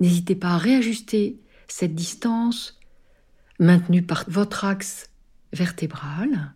[0.01, 2.81] N'hésitez pas à réajuster cette distance
[3.59, 5.09] maintenue par votre axe
[5.53, 6.51] vertébral.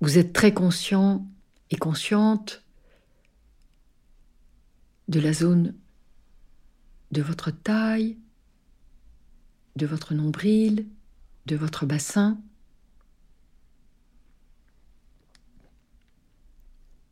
[0.00, 1.26] Vous êtes très conscient
[1.70, 2.62] et consciente
[5.08, 5.74] de la zone
[7.10, 8.16] de votre taille,
[9.76, 10.86] de votre nombril,
[11.46, 12.38] de votre bassin.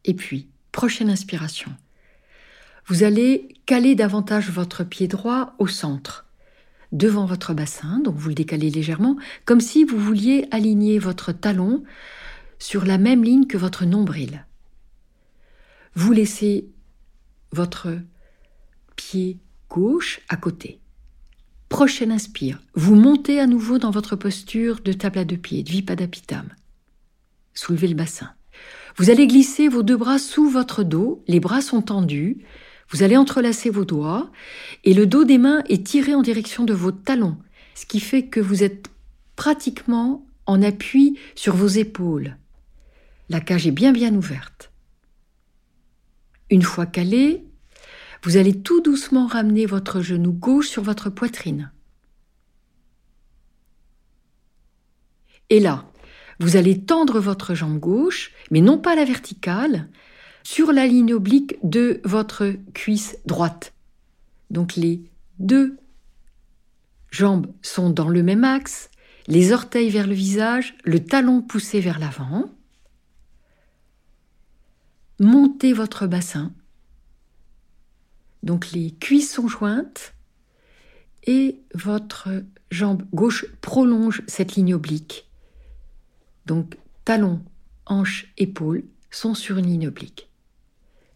[0.05, 1.72] Et puis, prochaine inspiration.
[2.86, 6.24] vous allez caler davantage votre pied droit au centre,
[6.93, 11.82] devant votre bassin, donc vous le décalez légèrement, comme si vous vouliez aligner votre talon
[12.59, 14.45] sur la même ligne que votre nombril.
[15.95, 16.69] Vous laissez
[17.53, 17.99] votre
[18.97, 19.39] pied
[19.71, 20.81] gauche à côté.
[21.69, 25.71] Prochaine inspire, vous montez à nouveau dans votre posture de table à deux pieds, de
[25.71, 26.49] Vipadapitam.
[27.53, 28.33] Soulevez le bassin.
[28.97, 32.39] Vous allez glisser vos deux bras sous votre dos, les bras sont tendus,
[32.91, 34.31] vous allez entrelacer vos doigts
[34.85, 37.37] et le dos des mains est tiré en direction de vos talons,
[37.75, 38.89] ce qui fait que vous êtes
[39.37, 42.37] pratiquement en appui sur vos épaules.
[43.29, 44.72] La cage est bien bien ouverte.
[46.51, 47.45] Une fois calé,
[48.22, 51.70] vous allez tout doucement ramener votre genou gauche sur votre poitrine.
[55.51, 55.85] Et là,
[56.41, 59.89] vous allez tendre votre jambe gauche, mais non pas la verticale,
[60.43, 63.74] sur la ligne oblique de votre cuisse droite.
[64.51, 65.03] Donc les
[65.39, 65.76] deux
[67.11, 68.91] jambes sont dans le même axe,
[69.26, 72.51] les orteils vers le visage, le talon poussé vers l'avant.
[75.19, 76.53] Montez votre bassin.
[78.43, 80.14] Donc les cuisses sont jointes
[81.25, 82.29] et votre
[82.71, 85.29] jambe gauche prolonge cette ligne oblique.
[86.47, 87.43] Donc talon,
[87.87, 90.29] hanche, épaule sont sur une ligne oblique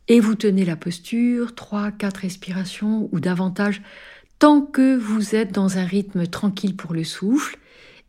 [0.08, 3.82] et vous tenez la posture, 3-4 respirations ou davantage,
[4.38, 7.56] tant que vous êtes dans un rythme tranquille pour le souffle,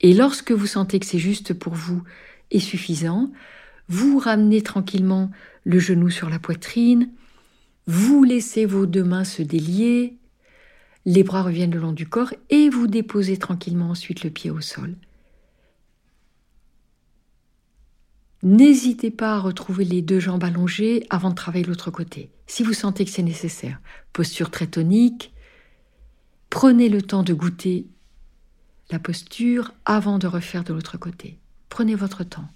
[0.02, 2.04] et lorsque vous sentez que c'est juste pour vous
[2.52, 3.32] et suffisant,
[3.90, 5.32] vous ramenez tranquillement
[5.64, 7.10] le genou sur la poitrine,
[7.88, 10.18] vous laissez vos deux mains se délier,
[11.06, 14.62] les bras reviennent le long du corps et vous déposez tranquillement ensuite le pied au
[14.62, 14.96] sol.
[18.42, 22.74] N'hésitez pas à retrouver les deux jambes allongées avant de travailler l'autre côté, si vous
[22.74, 23.80] sentez que c'est nécessaire.
[24.12, 25.34] Posture très tonique.
[26.50, 27.88] Prenez le temps de goûter
[28.92, 31.40] la posture avant de refaire de l'autre côté.
[31.70, 32.48] Prenez votre temps.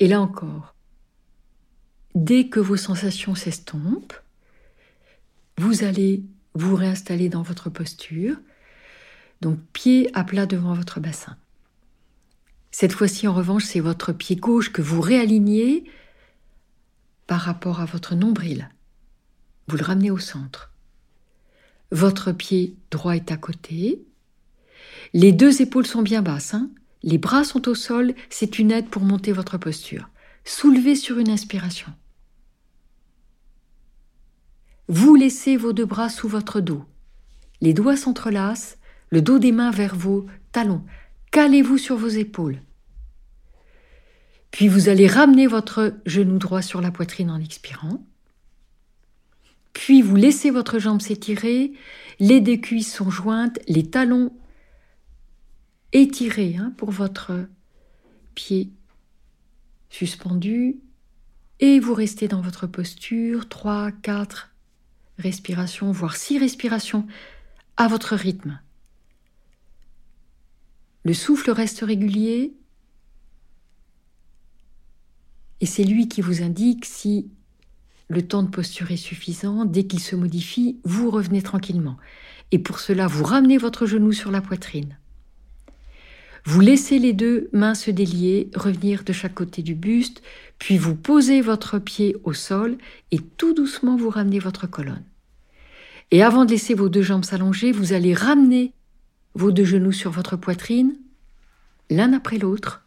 [0.00, 0.74] Et là encore,
[2.14, 4.20] dès que vos sensations s'estompent,
[5.58, 6.24] vous allez
[6.54, 8.36] vous réinstaller dans votre posture,
[9.42, 11.36] donc pied à plat devant votre bassin.
[12.70, 15.84] Cette fois-ci, en revanche, c'est votre pied gauche que vous réalignez
[17.26, 18.70] par rapport à votre nombril.
[19.68, 20.72] Vous le ramenez au centre.
[21.92, 24.02] Votre pied droit est à côté.
[25.12, 26.54] Les deux épaules sont bien basses.
[26.54, 26.70] Hein
[27.02, 30.08] les bras sont au sol, c'est une aide pour monter votre posture.
[30.44, 31.92] Soulevez sur une inspiration.
[34.88, 36.84] Vous laissez vos deux bras sous votre dos.
[37.60, 38.78] Les doigts s'entrelacent,
[39.10, 40.82] le dos des mains vers vos talons.
[41.30, 42.60] Calez-vous sur vos épaules.
[44.50, 48.04] Puis vous allez ramener votre genou droit sur la poitrine en expirant.
[49.72, 51.72] Puis vous laissez votre jambe s'étirer,
[52.18, 54.32] les deux cuisses sont jointes, les talons
[55.92, 57.46] étirez hein, pour votre
[58.34, 58.70] pied
[59.90, 60.78] suspendu
[61.58, 64.50] et vous restez dans votre posture 3, 4
[65.18, 67.06] respirations, voire 6 respirations
[67.76, 68.60] à votre rythme.
[71.04, 72.54] Le souffle reste régulier
[75.60, 77.30] et c'est lui qui vous indique si
[78.08, 79.64] le temps de posture est suffisant.
[79.64, 81.96] Dès qu'il se modifie, vous revenez tranquillement.
[82.50, 84.98] Et pour cela, vous ramenez votre genou sur la poitrine.
[86.44, 90.22] Vous laissez les deux mains se délier, revenir de chaque côté du buste,
[90.58, 92.78] puis vous posez votre pied au sol
[93.10, 95.04] et tout doucement vous ramenez votre colonne.
[96.10, 98.72] Et avant de laisser vos deux jambes s'allonger, vous allez ramener
[99.34, 100.96] vos deux genoux sur votre poitrine,
[101.88, 102.84] l'un après l'autre.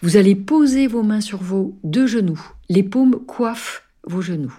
[0.00, 2.40] Vous allez poser vos mains sur vos deux genoux.
[2.68, 4.54] Les paumes coiffent vos genoux.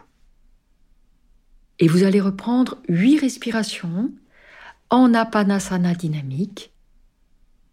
[1.80, 4.12] Et vous allez reprendre huit respirations
[4.90, 6.72] en apanasana dynamique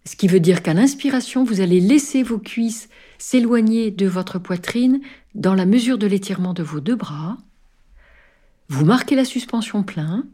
[0.06, 2.88] ce qui veut dire qu'à l'inspiration, vous allez laisser vos cuisses
[3.18, 5.00] s'éloigner de votre poitrine
[5.34, 7.38] dans la mesure de l'étirement de vos deux bras.
[8.68, 10.26] Vous marquez la suspension plein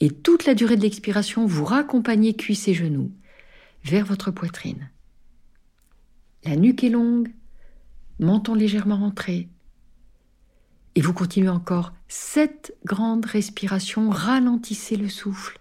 [0.00, 3.10] et toute la durée de l'expiration, vous raccompagnez cuisses et genoux
[3.84, 4.90] vers votre poitrine.
[6.44, 7.32] La nuque est longue,
[8.18, 9.48] menton légèrement rentré.
[10.94, 15.60] Et vous continuez encore sept grandes respirations, ralentissez le souffle.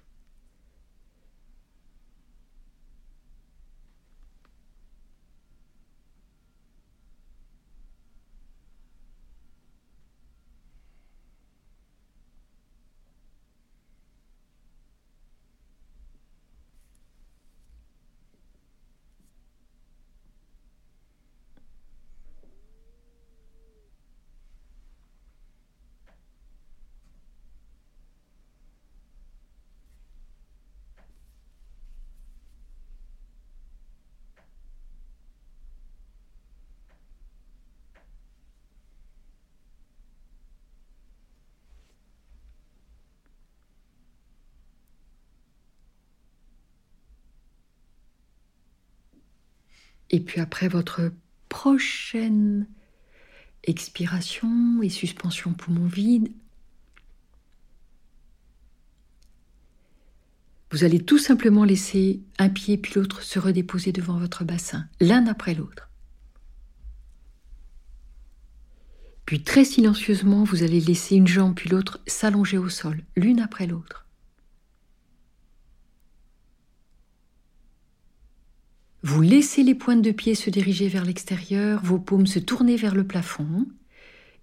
[50.16, 51.12] Et puis après votre
[51.50, 52.70] prochaine
[53.66, 56.32] expiration et suspension poumon vide,
[60.72, 65.28] vous allez tout simplement laisser un pied puis l'autre se redéposer devant votre bassin, l'un
[65.28, 65.90] après l'autre.
[69.26, 73.68] Puis très silencieusement, vous allez laisser une jambe puis l'autre s'allonger au sol, l'une après
[73.68, 74.05] l'autre.
[79.06, 82.96] Vous laissez les pointes de pied se diriger vers l'extérieur, vos paumes se tourner vers
[82.96, 83.68] le plafond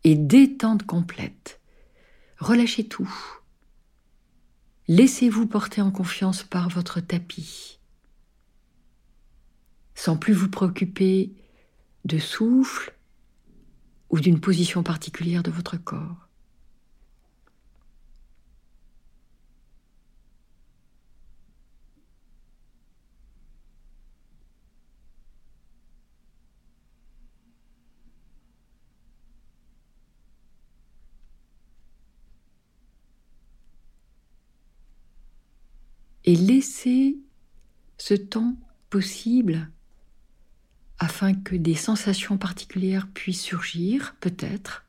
[0.05, 1.61] et détente complète.
[2.39, 3.13] Relâchez tout.
[4.87, 7.81] Laissez-vous porter en confiance par votre tapis,
[9.97, 11.33] sans plus vous préoccuper
[12.05, 12.95] de souffle
[14.11, 16.22] ou d'une position particulière de votre corps.
[36.25, 37.17] Et laisser
[37.99, 38.57] ce temps
[38.91, 39.71] possible
[40.99, 44.85] afin que des sensations particulières puissent surgir, peut-être.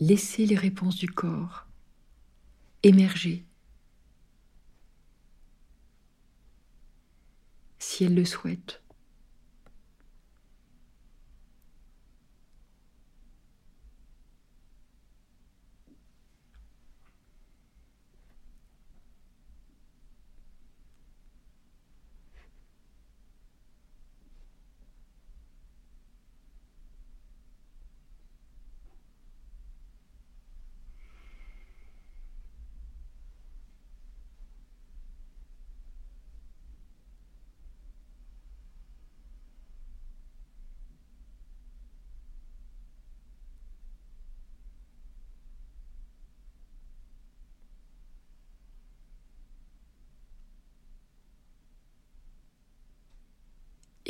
[0.00, 1.66] Laissez les réponses du corps
[2.82, 3.44] émerger
[7.78, 8.82] si elles le souhaitent.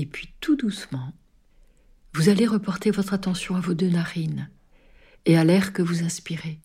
[0.00, 1.12] Et puis tout doucement,
[2.14, 4.48] vous allez reporter votre attention à vos deux narines
[5.26, 6.58] et à l'air que vous inspirez.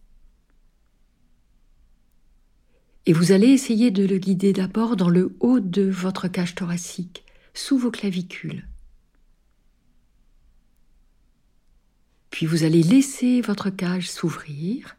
[3.06, 7.26] Et vous allez essayer de le guider d'abord dans le haut de votre cage thoracique,
[7.54, 8.66] sous vos clavicules.
[12.30, 14.96] Puis vous allez laisser votre cage s'ouvrir.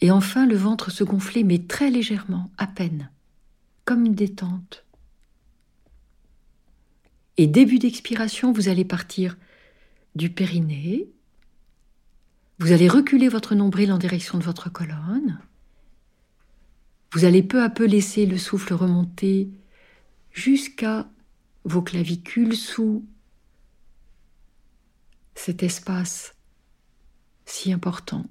[0.00, 3.10] Et enfin le ventre se gonfler, mais très légèrement, à peine,
[3.84, 4.87] comme détente.
[7.38, 9.36] Et début d'expiration, vous allez partir
[10.16, 11.08] du périnée.
[12.58, 15.38] Vous allez reculer votre nombril en direction de votre colonne.
[17.12, 19.48] Vous allez peu à peu laisser le souffle remonter
[20.32, 21.08] jusqu'à
[21.62, 23.06] vos clavicules sous
[25.36, 26.34] cet espace
[27.46, 28.26] si important.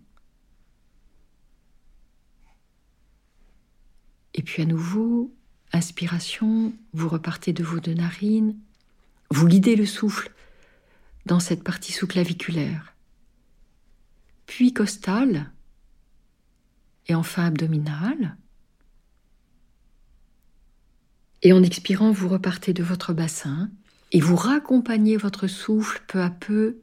[4.34, 5.34] Et puis à nouveau,
[5.72, 8.60] inspiration, vous repartez de vos deux narines,
[9.30, 10.32] vous guidez le souffle
[11.26, 12.96] dans cette partie sous-claviculaire,
[14.46, 15.52] puis costale,
[17.08, 18.38] et enfin abdominale.
[21.44, 23.70] Et en expirant, vous repartez de votre bassin
[24.12, 26.80] et vous raccompagnez votre souffle peu à peu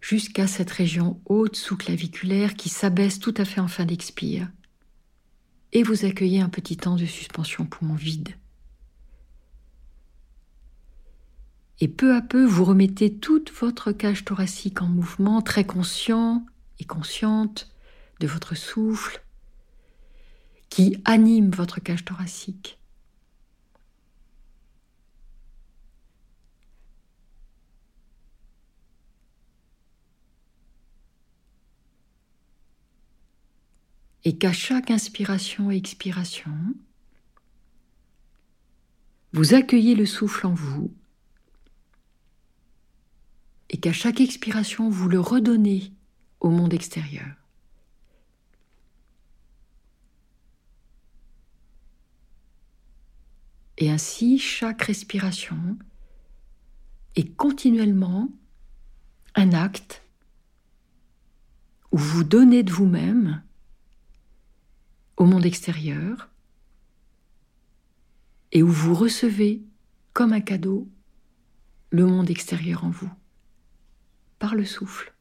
[0.00, 4.48] jusqu'à cette région haute sous-claviculaire qui s'abaisse tout à fait en fin d'expire.
[5.72, 8.34] Et vous accueillez un petit temps de suspension poumon vide.
[11.80, 16.46] Et peu à peu, vous remettez toute votre cage thoracique en mouvement, très conscient
[16.78, 17.70] et consciente
[18.20, 19.22] de votre souffle,
[20.70, 22.78] qui anime votre cage thoracique.
[34.24, 36.52] Et qu'à chaque inspiration et expiration,
[39.32, 40.90] vous accueillez le souffle en vous
[43.70, 45.92] et qu'à chaque expiration, vous le redonnez
[46.40, 47.26] au monde extérieur.
[53.78, 55.76] Et ainsi, chaque respiration
[57.14, 58.30] est continuellement
[59.34, 60.02] un acte
[61.92, 63.42] où vous donnez de vous-même
[65.16, 66.30] au monde extérieur
[68.52, 69.62] et où vous recevez
[70.12, 70.88] comme un cadeau
[71.90, 73.10] le monde extérieur en vous,
[74.38, 75.12] par le souffle.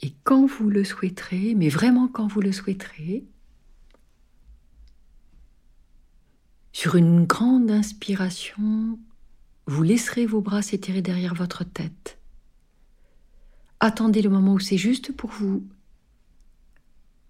[0.00, 0.12] Et
[0.42, 3.24] vous le souhaiterez, mais vraiment quand vous le souhaiterez,
[6.72, 8.98] sur une grande inspiration,
[9.66, 12.18] vous laisserez vos bras s'étirer derrière votre tête.
[13.80, 15.66] Attendez le moment où c'est juste pour vous.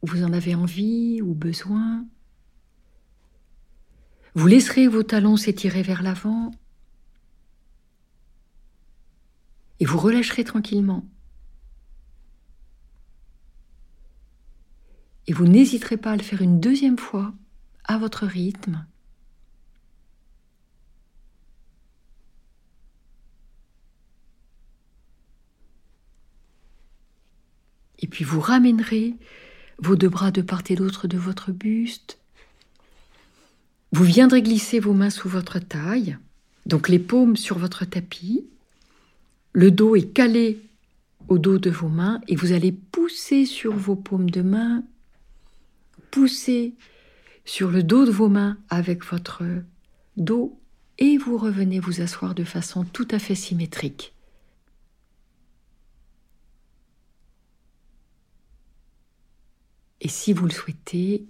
[0.03, 2.05] Vous en avez envie ou besoin.
[4.35, 6.51] Vous laisserez vos talons s'étirer vers l'avant
[9.81, 11.05] et vous relâcherez tranquillement.
[15.27, 17.33] Et vous n'hésiterez pas à le faire une deuxième fois
[17.85, 18.85] à votre rythme.
[28.01, 29.14] Et puis vous ramènerez
[29.79, 32.18] vos deux bras de part et d'autre de votre buste.
[33.93, 36.18] Vous viendrez glisser vos mains sous votre taille,
[36.66, 38.45] donc les paumes sur votre tapis.
[39.53, 40.61] Le dos est calé
[41.29, 44.83] au dos de vos mains et vous allez pousser sur vos paumes de main
[46.15, 46.77] poussez
[47.45, 49.43] sur le dos de vos mains avec votre
[50.17, 50.61] dos
[50.99, 54.15] et vous revenez vous asseoir de façon tout à fait symétrique.
[60.01, 61.27] Et si vous le souhaitez,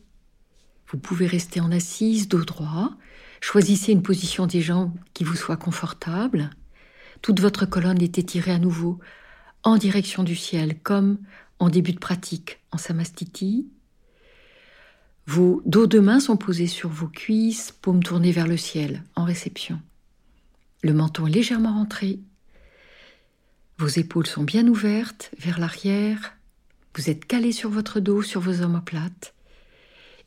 [0.88, 2.92] vous pouvez rester en assise, dos droit.
[3.40, 6.50] Choisissez une position des jambes qui vous soit confortable.
[7.22, 8.98] Toute votre colonne est étirée à nouveau
[9.62, 11.16] en direction du ciel, comme
[11.58, 13.70] en début de pratique en samastiti.
[15.26, 19.24] Vos dos de main sont posés sur vos cuisses, paumes tournées vers le ciel, en
[19.24, 19.80] réception.
[20.82, 22.20] Le menton est légèrement rentré.
[23.78, 26.36] Vos épaules sont bien ouvertes vers l'arrière.
[26.94, 29.34] Vous êtes calé sur votre dos, sur vos omoplates.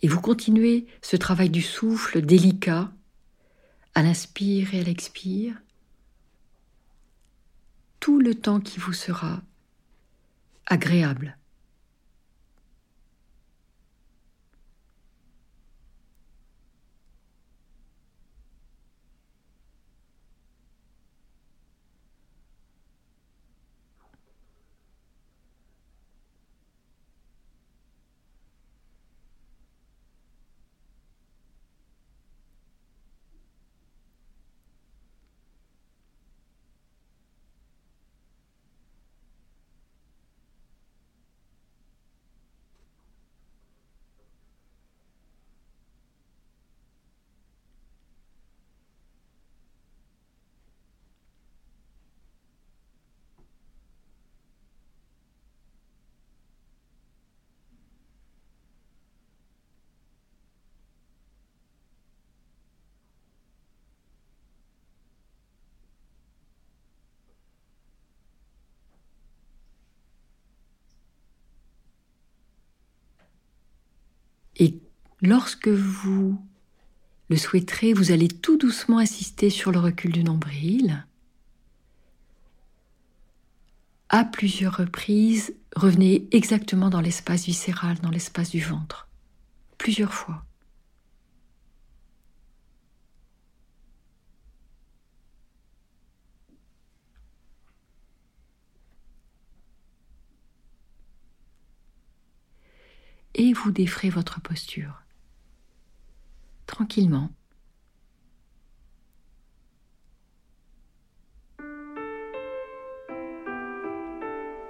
[0.01, 2.91] Et vous continuez ce travail du souffle délicat
[3.93, 5.55] à l'inspire et à l'expire,
[7.99, 9.41] tout le temps qui vous sera
[10.65, 11.37] agréable.
[75.21, 76.39] Lorsque vous
[77.29, 81.05] le souhaiterez, vous allez tout doucement assister sur le recul du nombril.
[84.09, 89.09] À plusieurs reprises, revenez exactement dans l'espace viscéral, dans l'espace du ventre.
[89.77, 90.43] Plusieurs fois.
[103.37, 105.03] et vous défrez votre posture.
[106.67, 107.31] Tranquillement.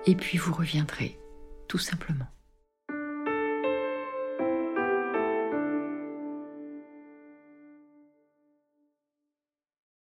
[0.05, 1.19] Et puis vous reviendrez,
[1.67, 2.27] tout simplement.